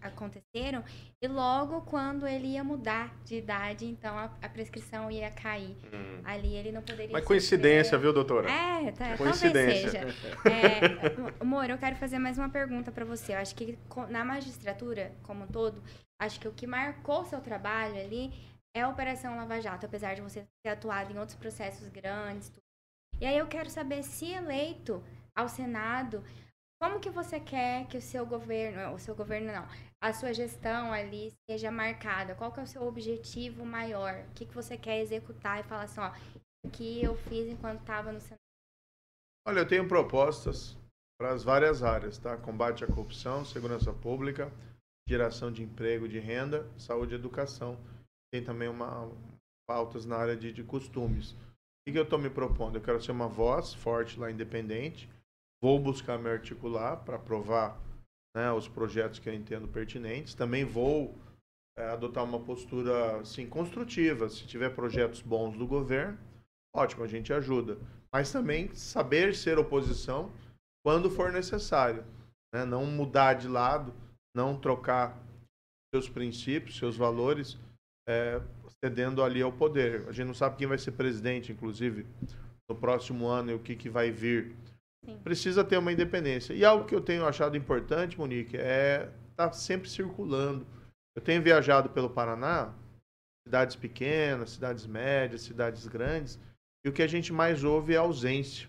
[0.01, 0.81] aconteceram,
[1.21, 5.75] e logo quando ele ia mudar de idade, então a, a prescrição ia cair.
[5.93, 6.21] Hum.
[6.23, 7.11] Ali ele não poderia.
[7.11, 8.49] Mas coincidência, viu, doutora?
[8.49, 9.91] É, tá, Coincidência.
[9.91, 10.37] talvez seja.
[10.49, 13.33] É, amor, eu quero fazer mais uma pergunta pra você.
[13.33, 13.77] Eu acho que
[14.09, 15.83] na magistratura, como um todo,
[16.17, 18.33] acho que o que marcou seu trabalho ali
[18.73, 22.47] é a Operação Lava Jato, apesar de você ter atuado em outros processos grandes.
[22.49, 22.61] Tudo.
[23.19, 25.03] E aí eu quero saber se eleito
[25.35, 26.23] ao Senado,
[26.79, 29.67] como que você quer que o seu governo, o seu governo não,
[30.01, 32.35] a sua gestão ali seja marcada?
[32.35, 34.25] Qual que é o seu objetivo maior?
[34.29, 36.11] O que, que você quer executar e falar assim, ó,
[36.65, 38.37] o que eu fiz enquanto estava no Senado?
[39.47, 40.77] Olha, eu tenho propostas
[41.19, 42.37] para as várias áreas, tá?
[42.37, 44.51] Combate à corrupção, segurança pública,
[45.07, 47.77] geração de emprego, de renda, saúde e educação.
[48.31, 49.09] Tem também uma
[49.67, 51.31] pautas na área de, de costumes.
[51.31, 51.35] O
[51.85, 52.77] que, que eu estou me propondo?
[52.77, 55.09] Eu quero ser uma voz forte lá, independente.
[55.61, 57.81] Vou buscar me articular para aprovar
[58.35, 60.33] né, os projetos que eu entendo pertinentes.
[60.33, 61.15] Também vou
[61.77, 64.29] é, adotar uma postura assim, construtiva.
[64.29, 66.17] Se tiver projetos bons do governo,
[66.75, 67.77] ótimo, a gente ajuda
[68.11, 70.31] mas também saber ser oposição
[70.83, 72.05] quando for necessário.
[72.53, 72.65] né?
[72.65, 73.93] Não mudar de lado,
[74.35, 75.21] não trocar
[75.93, 77.57] seus princípios, seus valores,
[78.07, 78.41] é,
[78.83, 80.07] cedendo ali ao poder.
[80.07, 82.05] A gente não sabe quem vai ser presidente, inclusive,
[82.69, 84.55] no próximo ano e o que, que vai vir.
[85.07, 85.17] Sim.
[85.19, 86.53] Precisa ter uma independência.
[86.53, 90.67] E algo que eu tenho achado importante, Monique, é estar sempre circulando.
[91.15, 92.73] Eu tenho viajado pelo Paraná,
[93.47, 96.37] cidades pequenas, cidades médias, cidades grandes,
[96.85, 98.67] e o que a gente mais ouve é a ausência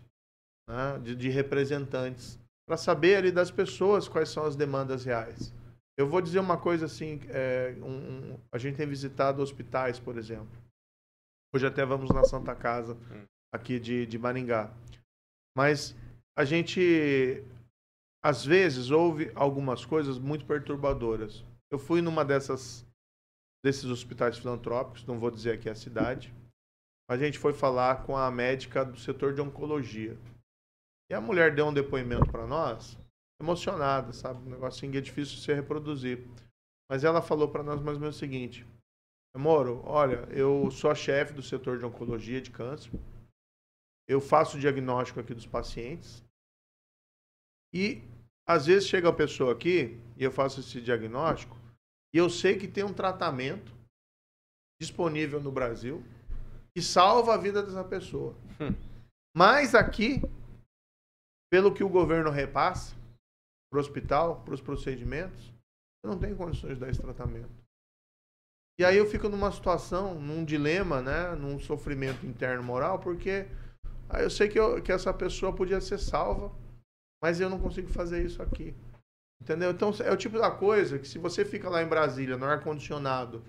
[0.68, 5.52] né, de, de representantes para saber ali das pessoas quais são as demandas reais.
[5.98, 10.16] Eu vou dizer uma coisa assim, é, um- um- a gente tem visitado hospitais, por
[10.16, 10.48] exemplo.
[11.52, 12.96] Hoje até vamos na Santa Casa
[13.52, 14.70] aqui de, de Maringá.
[15.56, 15.96] Mas
[16.38, 17.42] a gente
[18.22, 21.44] às vezes ouve algumas coisas muito perturbadoras.
[21.68, 22.86] Eu fui numa dessas
[23.64, 26.32] desses hospitais filantrópicos, não vou dizer aqui a cidade,
[27.10, 30.16] a gente foi falar com a médica do setor de oncologia.
[31.10, 32.96] E a mulher deu um depoimento para nós,
[33.40, 34.38] emocionada, sabe?
[34.46, 36.24] Um negocinho que é difícil de se reproduzir.
[36.88, 38.64] Mas ela falou para nós mais ou menos o seguinte:
[39.36, 42.92] Moro, olha, eu sou a chefe do setor de oncologia de câncer.
[44.06, 46.27] Eu faço o diagnóstico aqui dos pacientes.
[47.72, 48.02] E
[48.46, 51.56] às vezes chega a pessoa aqui e eu faço esse diagnóstico
[52.14, 53.72] e eu sei que tem um tratamento
[54.80, 56.02] disponível no Brasil
[56.74, 58.34] que salva a vida dessa pessoa.
[58.60, 58.74] Hum.
[59.36, 60.22] Mas aqui,
[61.50, 62.96] pelo que o governo repassa,
[63.70, 67.50] para o hospital, para os procedimentos, você não tem condições de dar esse tratamento.
[68.80, 73.46] E aí eu fico numa situação, num dilema, né, num sofrimento interno moral, porque
[74.08, 76.52] aí eu sei que, eu, que essa pessoa podia ser salva,
[77.22, 78.74] mas eu não consigo fazer isso aqui.
[79.40, 79.70] Entendeu?
[79.70, 83.42] Então é o tipo da coisa que se você fica lá em Brasília, no ar-condicionado,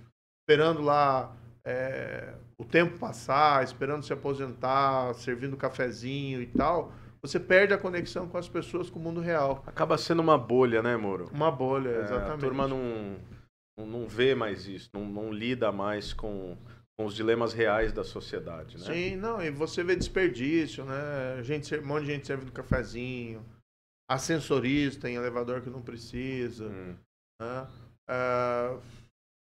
[0.43, 7.73] esperando lá é, o tempo passar, esperando se aposentar, servindo cafezinho e tal, você perde
[7.73, 9.63] a conexão com as pessoas, com o mundo real.
[9.65, 11.29] Acaba sendo uma bolha, né, Moro?
[11.33, 12.31] Uma bolha, É, exatamente.
[12.33, 13.17] a turma não,
[13.77, 16.55] não, vê mais isso, não, não lida mais com,
[16.97, 18.85] com os dilemas reais da sociedade, né?
[18.85, 21.41] Sim, não, e você vê desperdício, né?
[21.43, 23.43] Gente, um monte de gente servindo cafezinho,
[24.09, 26.95] ascensorista em elevador que não precisa, Hum,
[27.39, 27.67] né?
[28.07, 28.79] Ah,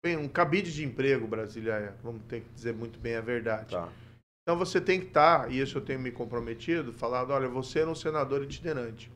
[0.05, 3.71] bem, um cabide de emprego, Brasília, é, vamos ter que dizer muito bem a verdade.
[3.71, 3.91] tá.
[4.43, 7.85] Então você tem que estar, e isso eu tenho me comprometido, falado, olha, você é
[7.85, 9.11] um senador itinerante.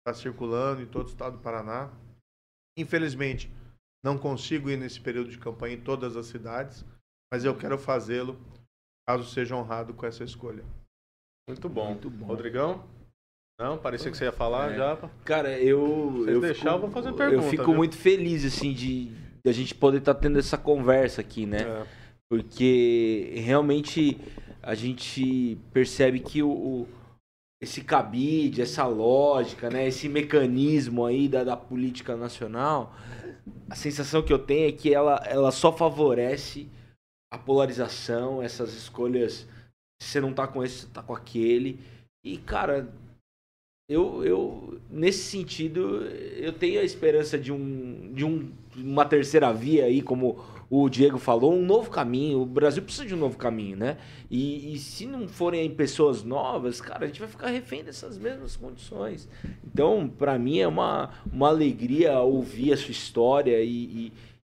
[0.00, 1.90] Está circulando em todo o estado do Paraná.
[2.78, 3.50] Infelizmente,
[4.02, 6.84] não consigo ir nesse período de campanha em todas as cidades,
[7.30, 8.40] mas eu quero fazê-lo
[9.06, 10.64] caso seja honrado com essa escolha.
[11.48, 11.88] Muito bom.
[11.90, 12.26] Muito bom.
[12.26, 12.88] Rodrigão?
[13.58, 14.76] Não, parecia que você ia falar É.
[14.76, 14.96] já.
[15.24, 16.22] Cara, eu.
[16.24, 17.74] Se eu deixar, fico, eu vou fazer pergunta, Eu fico viu?
[17.74, 21.62] muito feliz, assim, de, de a gente poder estar tendo essa conversa aqui, né?
[21.62, 21.86] É.
[22.30, 24.18] Porque realmente
[24.62, 26.88] a gente percebe que o, o-
[27.62, 32.92] esse cabide, essa lógica, né, esse mecanismo aí da, da política nacional,
[33.70, 36.66] a sensação que eu tenho é que ela, ela só favorece
[37.32, 39.46] a polarização, essas escolhas.
[40.00, 41.78] Se você não tá com esse, você tá com aquele.
[42.24, 42.88] E, cara,
[43.88, 46.04] eu, eu nesse sentido,
[46.36, 51.18] eu tenho a esperança de um, de um uma terceira via aí, como o Diego
[51.18, 52.40] falou, um novo caminho.
[52.40, 53.98] O Brasil precisa de um novo caminho, né?
[54.30, 58.56] E, e se não forem pessoas novas, cara, a gente vai ficar refém dessas mesmas
[58.56, 59.28] condições.
[59.66, 63.68] Então, para mim é uma, uma alegria ouvir a sua história e,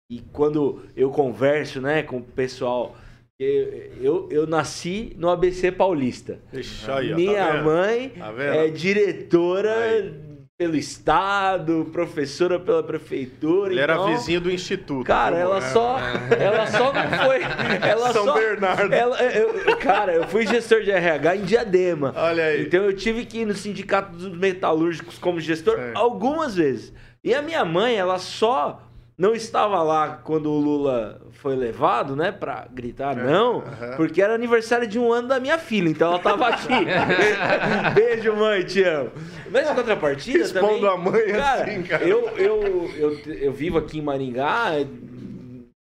[0.10, 2.96] e, e quando eu converso, né, com o pessoal.
[3.38, 6.40] Eu, eu, eu nasci no ABC Paulista.
[6.88, 10.14] Aí, ó, Minha tá mãe Tá é diretora Aí.
[10.58, 13.74] pelo estado, professora pela prefeitura.
[13.74, 15.06] Ele era então, vizinho do instituto.
[15.06, 15.74] Cara, ela Moro?
[15.74, 15.98] só,
[16.40, 17.42] ela só não foi,
[17.86, 18.94] ela São só, Bernardo.
[18.94, 22.14] ela, eu- cara, eu fui gestor de RH em Diadema.
[22.16, 22.62] Olha aí.
[22.62, 26.94] Então eu tive que ir no sindicato dos metalúrgicos como gestor algumas vezes.
[27.22, 28.82] E a minha mãe, ela só
[29.18, 33.96] não estava lá quando o Lula foi levado, né, pra gritar não, aham.
[33.96, 36.68] porque era aniversário de um ano da minha filha, então ela tava aqui.
[37.96, 39.12] Beijo, mãe, te amo.
[39.50, 40.90] Mas em contrapartida Expondo também...
[40.90, 42.04] a mãe cara, assim, cara.
[42.04, 44.72] Eu, eu, eu, eu vivo aqui em Maringá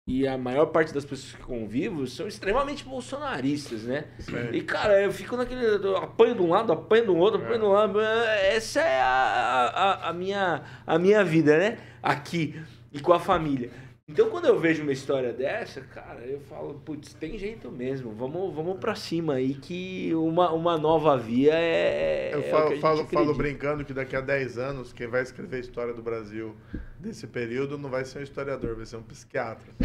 [0.07, 4.05] e a maior parte das pessoas que convivo são extremamente bolsonaristas, né?
[4.53, 5.65] E, cara, eu fico naquele.
[5.85, 8.01] eu apanho de um lado, apanho do outro, apanho do lado.
[8.01, 11.79] Essa é a, a, a minha, a minha vida, né?
[12.01, 12.55] Aqui
[12.93, 13.71] e com a família.
[14.11, 18.11] Então, quando eu vejo uma história dessa, cara, eu falo, putz, tem jeito mesmo.
[18.13, 22.31] Vamos, vamos pra cima aí, que uma, uma nova via é.
[22.33, 24.95] Eu é o falo, que a gente falo, falo brincando que daqui a 10 anos,
[24.95, 26.57] quem vai escrever a história do Brasil
[26.99, 29.71] desse período não vai ser um historiador, vai ser um psiquiatra.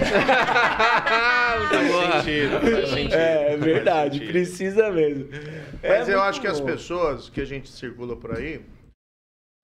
[1.70, 3.14] Faz sentido, faz sentido.
[3.16, 4.32] É, é verdade, sentido.
[4.32, 5.28] precisa mesmo.
[5.82, 6.66] Mas É eu acho que as bom.
[6.66, 8.62] pessoas que a gente circula por aí,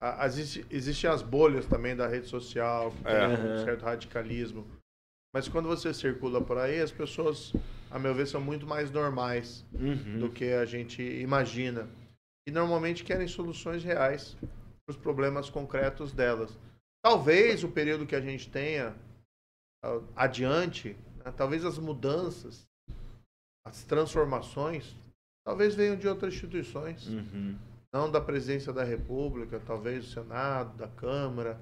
[0.00, 3.28] a- existe, existem as bolhas também da rede social, que tem É.
[3.28, 3.64] um Aham.
[3.64, 4.66] certo radicalismo.
[5.34, 7.52] Mas quando você circula por aí, as pessoas,
[7.90, 10.18] a meu ver, são muito mais normais Uhum.
[10.20, 11.88] do que a gente imagina.
[12.48, 16.50] E normalmente querem soluções reais para os problemas concretos delas.
[17.04, 18.94] Talvez o período que a gente tenha
[20.16, 22.66] adiante, né, talvez as mudanças,
[23.66, 24.96] as transformações,
[25.46, 27.56] talvez venham de outras instituições, Uhum.
[27.92, 31.60] Não da presidência da República, talvez do Senado, da Câmara,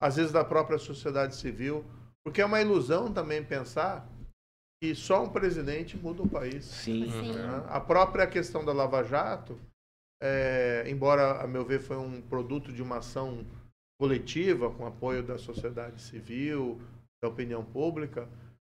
[0.00, 1.84] às vezes da própria sociedade civil,
[2.24, 4.06] porque é uma ilusão também pensar
[4.82, 6.64] que só um presidente muda o país.
[6.64, 7.10] Sim.
[7.10, 7.32] Sim.
[7.34, 7.64] né?
[7.68, 9.58] A própria questão da Lava Jato,
[10.20, 13.46] é, embora, a meu ver, foi um produto de uma ação
[14.00, 16.80] coletiva, com apoio da sociedade civil,
[17.22, 18.28] da opinião pública,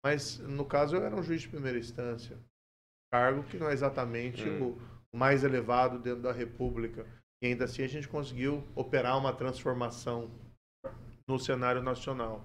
[0.05, 2.39] mas, no caso, eu era um juiz de primeira instância.
[3.13, 4.71] Cargo que não é exatamente Hum.
[4.71, 7.07] o mais elevado dentro da República.
[7.43, 10.31] E ainda assim a gente conseguiu operar uma transformação
[11.27, 12.45] no cenário nacional.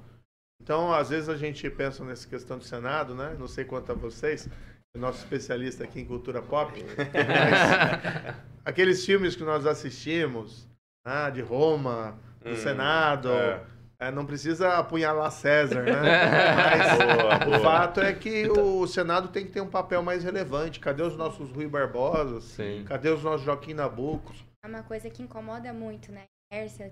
[0.62, 3.36] Então, às vezes a gente pensa nessa questão do Senado, né?
[3.38, 4.48] Não sei quanto a vocês,
[4.96, 10.68] nosso especialista aqui em cultura pop, mas aqueles filmes que nós assistimos,
[11.06, 13.64] ah, de Roma, do Hum, Senado, é.
[14.02, 15.94] É, não precisa apunhalar César, né?
[16.56, 17.60] Mas Boa, o boa.
[17.60, 20.80] fato é que o Senado tem que ter um papel mais relevante.
[20.80, 22.42] Cadê os nossos Rui Barbosa?
[22.42, 22.84] Sim.
[22.88, 24.44] Cadê os nossos Joaquim Nabucos?
[24.66, 26.24] É uma coisa que incomoda muito, né?
[26.52, 26.92] Inércia,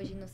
[0.00, 0.32] hoje no de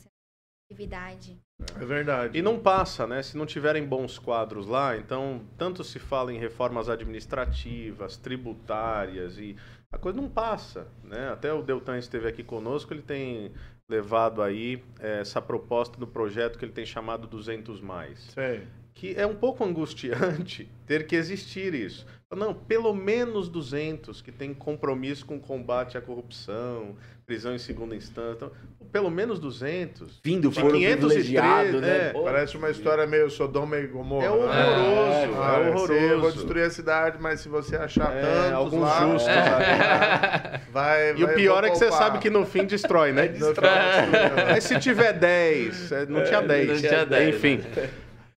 [0.71, 1.41] atividade.
[1.81, 2.37] É verdade.
[2.37, 3.23] E não passa, né?
[3.23, 9.55] Se não tiverem bons quadros lá, então tanto se fala em reformas administrativas, tributárias e
[9.91, 11.29] a coisa não passa, né?
[11.29, 13.51] Até o Deltan esteve aqui conosco, ele tem
[13.89, 18.61] levado aí eh, essa proposta do projeto que ele tem chamado 200 mais, Sei.
[18.93, 22.05] que é um pouco angustiante ter que existir isso.
[22.31, 26.95] Não, pelo menos 200 que tem compromisso com o combate à corrupção,
[27.29, 28.51] prisão em segunda instância, então,
[28.91, 30.19] pelo menos 200.
[30.23, 32.07] Vindo De foro 503, privilegiado, né?
[32.07, 34.25] é, Pô, Parece uma história meio Sodoma e Gomorra.
[34.25, 34.35] É né?
[34.35, 35.93] horroroso, Ah, é se horroroso.
[35.93, 40.61] Eu vou destruir a cidade, mas se você achar É, tantos alguns lá, justos vai,
[40.71, 42.03] vai, E o pior é que você poupar.
[42.07, 43.27] sabe que no fim destrói, né?
[43.29, 43.69] Destrói.
[44.49, 46.67] Mas se tiver 10, é, não tinha 10.
[46.81, 47.61] não tinha 10, Enfim.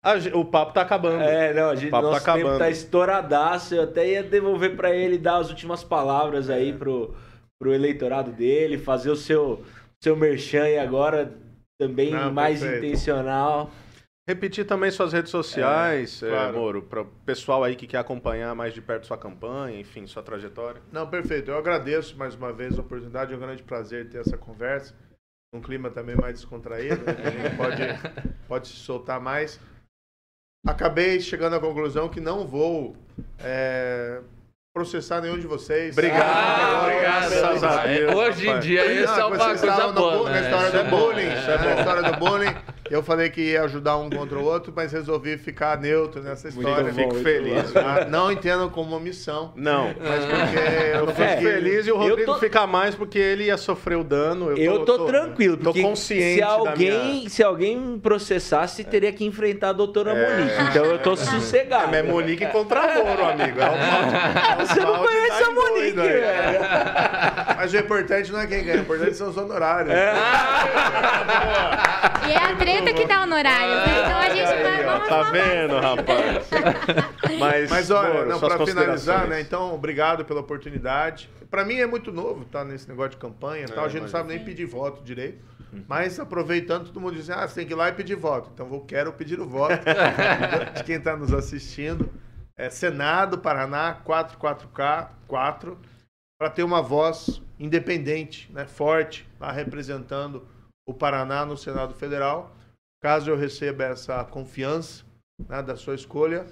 [0.03, 1.21] A ge- o papo tá acabando.
[1.23, 2.59] É, não, a gente, O papo tá nosso tempo acabando.
[2.59, 3.73] tá estouradaço.
[3.75, 6.55] Eu até ia devolver pra ele dar as últimas palavras É.
[6.55, 7.15] aí pro,
[7.61, 9.63] pro eleitorado dele, fazer o seu,
[10.03, 11.31] seu merchan aí agora
[11.79, 12.85] também Não, mais perfeito.
[12.85, 13.69] intencional.
[14.27, 16.57] Repetir também suas redes sociais, É, é, claro.
[16.57, 20.23] Moro, para o pessoal aí que quer acompanhar mais de perto sua campanha, enfim, sua
[20.23, 20.81] trajetória.
[20.91, 21.51] Não, perfeito.
[21.51, 23.31] Eu agradeço mais uma vez a oportunidade.
[23.31, 24.95] É um grande prazer ter essa conversa.
[25.53, 27.15] Um clima também mais descontraído, né?
[27.23, 27.81] a gente pode,
[28.47, 29.59] pode se soltar mais.
[30.65, 32.95] Acabei chegando à conclusão que não vou
[33.37, 34.21] é,
[34.75, 35.91] processar nenhum de vocês.
[35.97, 36.21] Obrigado.
[36.23, 37.25] Ah, obrigado.
[37.25, 37.41] obrigado.
[37.59, 40.29] Graças a Deus, Hoje em dia isso é uma vocês coisa boa.
[40.29, 40.41] na né?
[40.43, 41.21] história Isso é do bom, bullying.
[41.23, 41.79] é na bom.
[41.79, 42.55] história do bullying,
[42.89, 46.85] eu falei que ia ajudar um contra o outro, mas resolvi ficar neutro nessa história.
[46.85, 47.75] bom, Fico muito feliz.
[47.75, 49.87] Ah, Não entendo como uma missão, Não.
[49.87, 53.45] mas porque eu Fico É, feliz e o eu Rodrigo tô- fica mais porque ele
[53.45, 54.51] ia sofrer o dano.
[54.57, 59.11] Eu tô, tranquilo, tô porque consciente se da alguém, minha- se alguém me processasse, teria
[59.11, 60.37] que enfrentar a doutora É.
[60.37, 60.61] Monique.
[60.69, 61.87] Então eu tô É, sossegado.
[61.87, 63.59] mas é Monique contra Moro, amigo.
[63.59, 63.63] É
[64.59, 66.59] é o Você não conhece a em Monique, velho.
[67.57, 69.93] Mas o importante não é quem ganha, o importante são os honorários.
[69.93, 70.13] É.
[72.27, 73.75] E é a treta que dá honorário.
[73.75, 74.01] né?
[74.03, 74.75] Então a gente vai.
[74.75, 76.49] Aí, ó, Vamos tá falar vendo, rapaz?
[77.39, 79.29] Mas, Mas olha, Moro, não, suas para finalizar, considerações.
[79.29, 79.41] né?
[79.41, 81.29] Então, obrigado pela oportunidade.
[81.49, 83.83] Para mim é muito novo estar nesse negócio de campanha, e tal.
[83.83, 85.43] É, a gente não sabe nem pedir voto direito.
[85.87, 88.49] Mas aproveitando, todo mundo diz: "Ah, você tem que ir lá e pedir voto".
[88.53, 89.79] Então eu quero pedir o voto
[90.75, 92.09] de quem está nos assistindo.
[92.57, 95.79] É Senado Paraná 44K 4
[96.39, 100.47] para ter uma voz independente, né, forte, lá representando
[100.87, 102.55] o Paraná no Senado Federal.
[103.01, 105.05] Caso eu receba essa confiança
[105.47, 106.47] né, da sua escolha,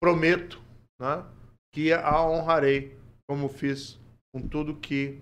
[0.00, 0.62] prometo
[1.00, 1.24] né,
[1.72, 2.98] que a honrarei,
[3.28, 3.98] como fiz
[4.34, 5.20] com tudo que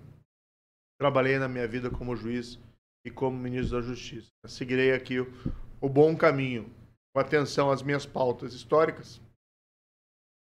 [0.99, 2.59] trabalhei na minha vida como juiz
[3.05, 4.27] e como ministro da Justiça.
[4.47, 5.31] Seguirei aqui o,
[5.79, 6.69] o bom caminho,
[7.13, 9.21] com atenção às minhas pautas históricas,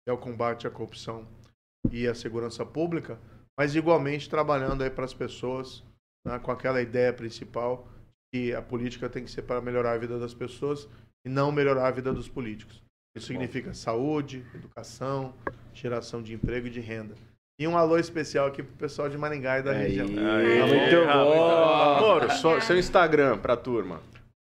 [0.08, 1.28] é o combate à corrupção
[1.92, 3.20] e à segurança pública,
[3.58, 5.84] mas igualmente trabalhando aí para as pessoas
[6.26, 7.88] né, com aquela ideia principal
[8.34, 10.88] que a política tem que ser para melhorar a vida das pessoas
[11.26, 12.82] e não melhorar a vida dos políticos.
[13.16, 15.34] Isso significa saúde, educação,
[15.74, 17.16] geração de emprego e de renda.
[17.60, 19.78] E um alô especial aqui pro pessoal de Maringá e da Aí.
[19.78, 20.08] região.
[20.08, 22.02] Aí, Muito ah, bom.
[22.02, 24.02] Moro, seu Instagram pra turma.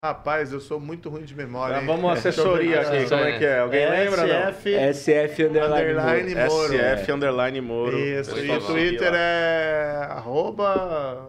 [0.02, 1.74] Rapaz, eu sou muito ruim de memória.
[1.74, 1.86] Tá, hein?
[1.86, 3.58] vamos assessoria aqui, como é que é?
[3.58, 4.50] Alguém lembra, não?
[4.50, 5.90] SF, SF Underline.
[5.90, 6.72] Underline Moro.
[6.72, 7.98] SF Underline Moro.
[7.98, 8.60] Isso, e o.
[8.62, 11.28] Twitter é arroba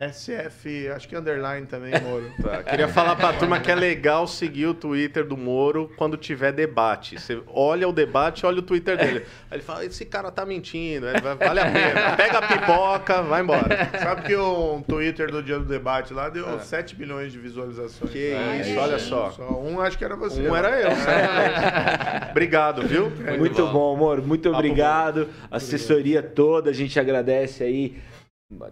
[0.00, 2.30] SF, acho que underline também, Moro.
[2.40, 6.52] Tá, Queria falar pra turma que é legal seguir o Twitter do Moro quando tiver
[6.52, 7.18] debate.
[7.20, 9.24] Você olha o debate, olha o Twitter dele.
[9.50, 12.16] Aí ele fala, esse cara tá mentindo, é, va- vale a pena.
[12.16, 13.90] Pega a pipoca, vai embora.
[14.00, 18.12] Sabe que o Twitter do dia do debate lá deu 7 milhões de visualizações.
[18.12, 19.30] Que Olha isso, olha só.
[19.32, 20.40] Só um acho que era você.
[20.46, 20.58] Um lá.
[20.58, 22.30] era eu, certo?
[22.30, 23.10] Obrigado, viu?
[23.36, 23.72] Muito bom.
[23.72, 24.22] bom, amor.
[24.22, 25.28] Muito obrigado.
[25.50, 27.96] Assessoria toda, a gente agradece aí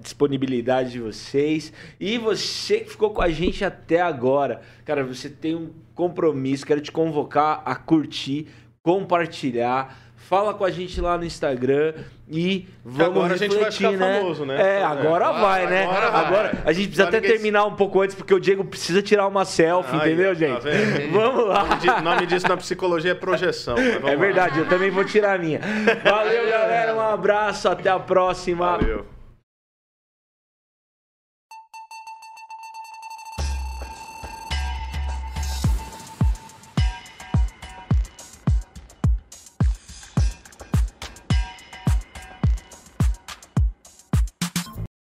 [0.01, 1.73] disponibilidade de vocês.
[2.01, 4.61] E você que ficou com a gente até agora.
[4.85, 6.67] Cara, você tem um compromisso.
[6.67, 8.47] Quero te convocar a curtir,
[8.83, 10.05] compartilhar.
[10.17, 11.93] Fala com a gente lá no Instagram
[12.29, 14.19] e vamos agora a gente vai refletir, ficar né?
[14.19, 14.57] famoso, né?
[14.61, 14.83] É, É.
[14.83, 15.85] agora Agora- vai, né?
[15.85, 16.25] agora vai.
[16.25, 19.45] Agora a gente precisa até terminar um pouco antes, porque o Diego precisa tirar uma
[19.45, 20.63] selfie, entendeu, tá gente?
[20.63, 21.13] vendo?
[21.15, 21.63] Vamos lá.
[21.65, 23.77] O nome nome disso na psicologia é projeção.
[23.79, 24.17] É lá.
[24.17, 25.61] verdade, eu também vou tirar a minha.
[26.03, 26.97] Valeu, galera.
[26.97, 28.79] Um abraço, até a próxima.
[28.79, 29.07] Valeu.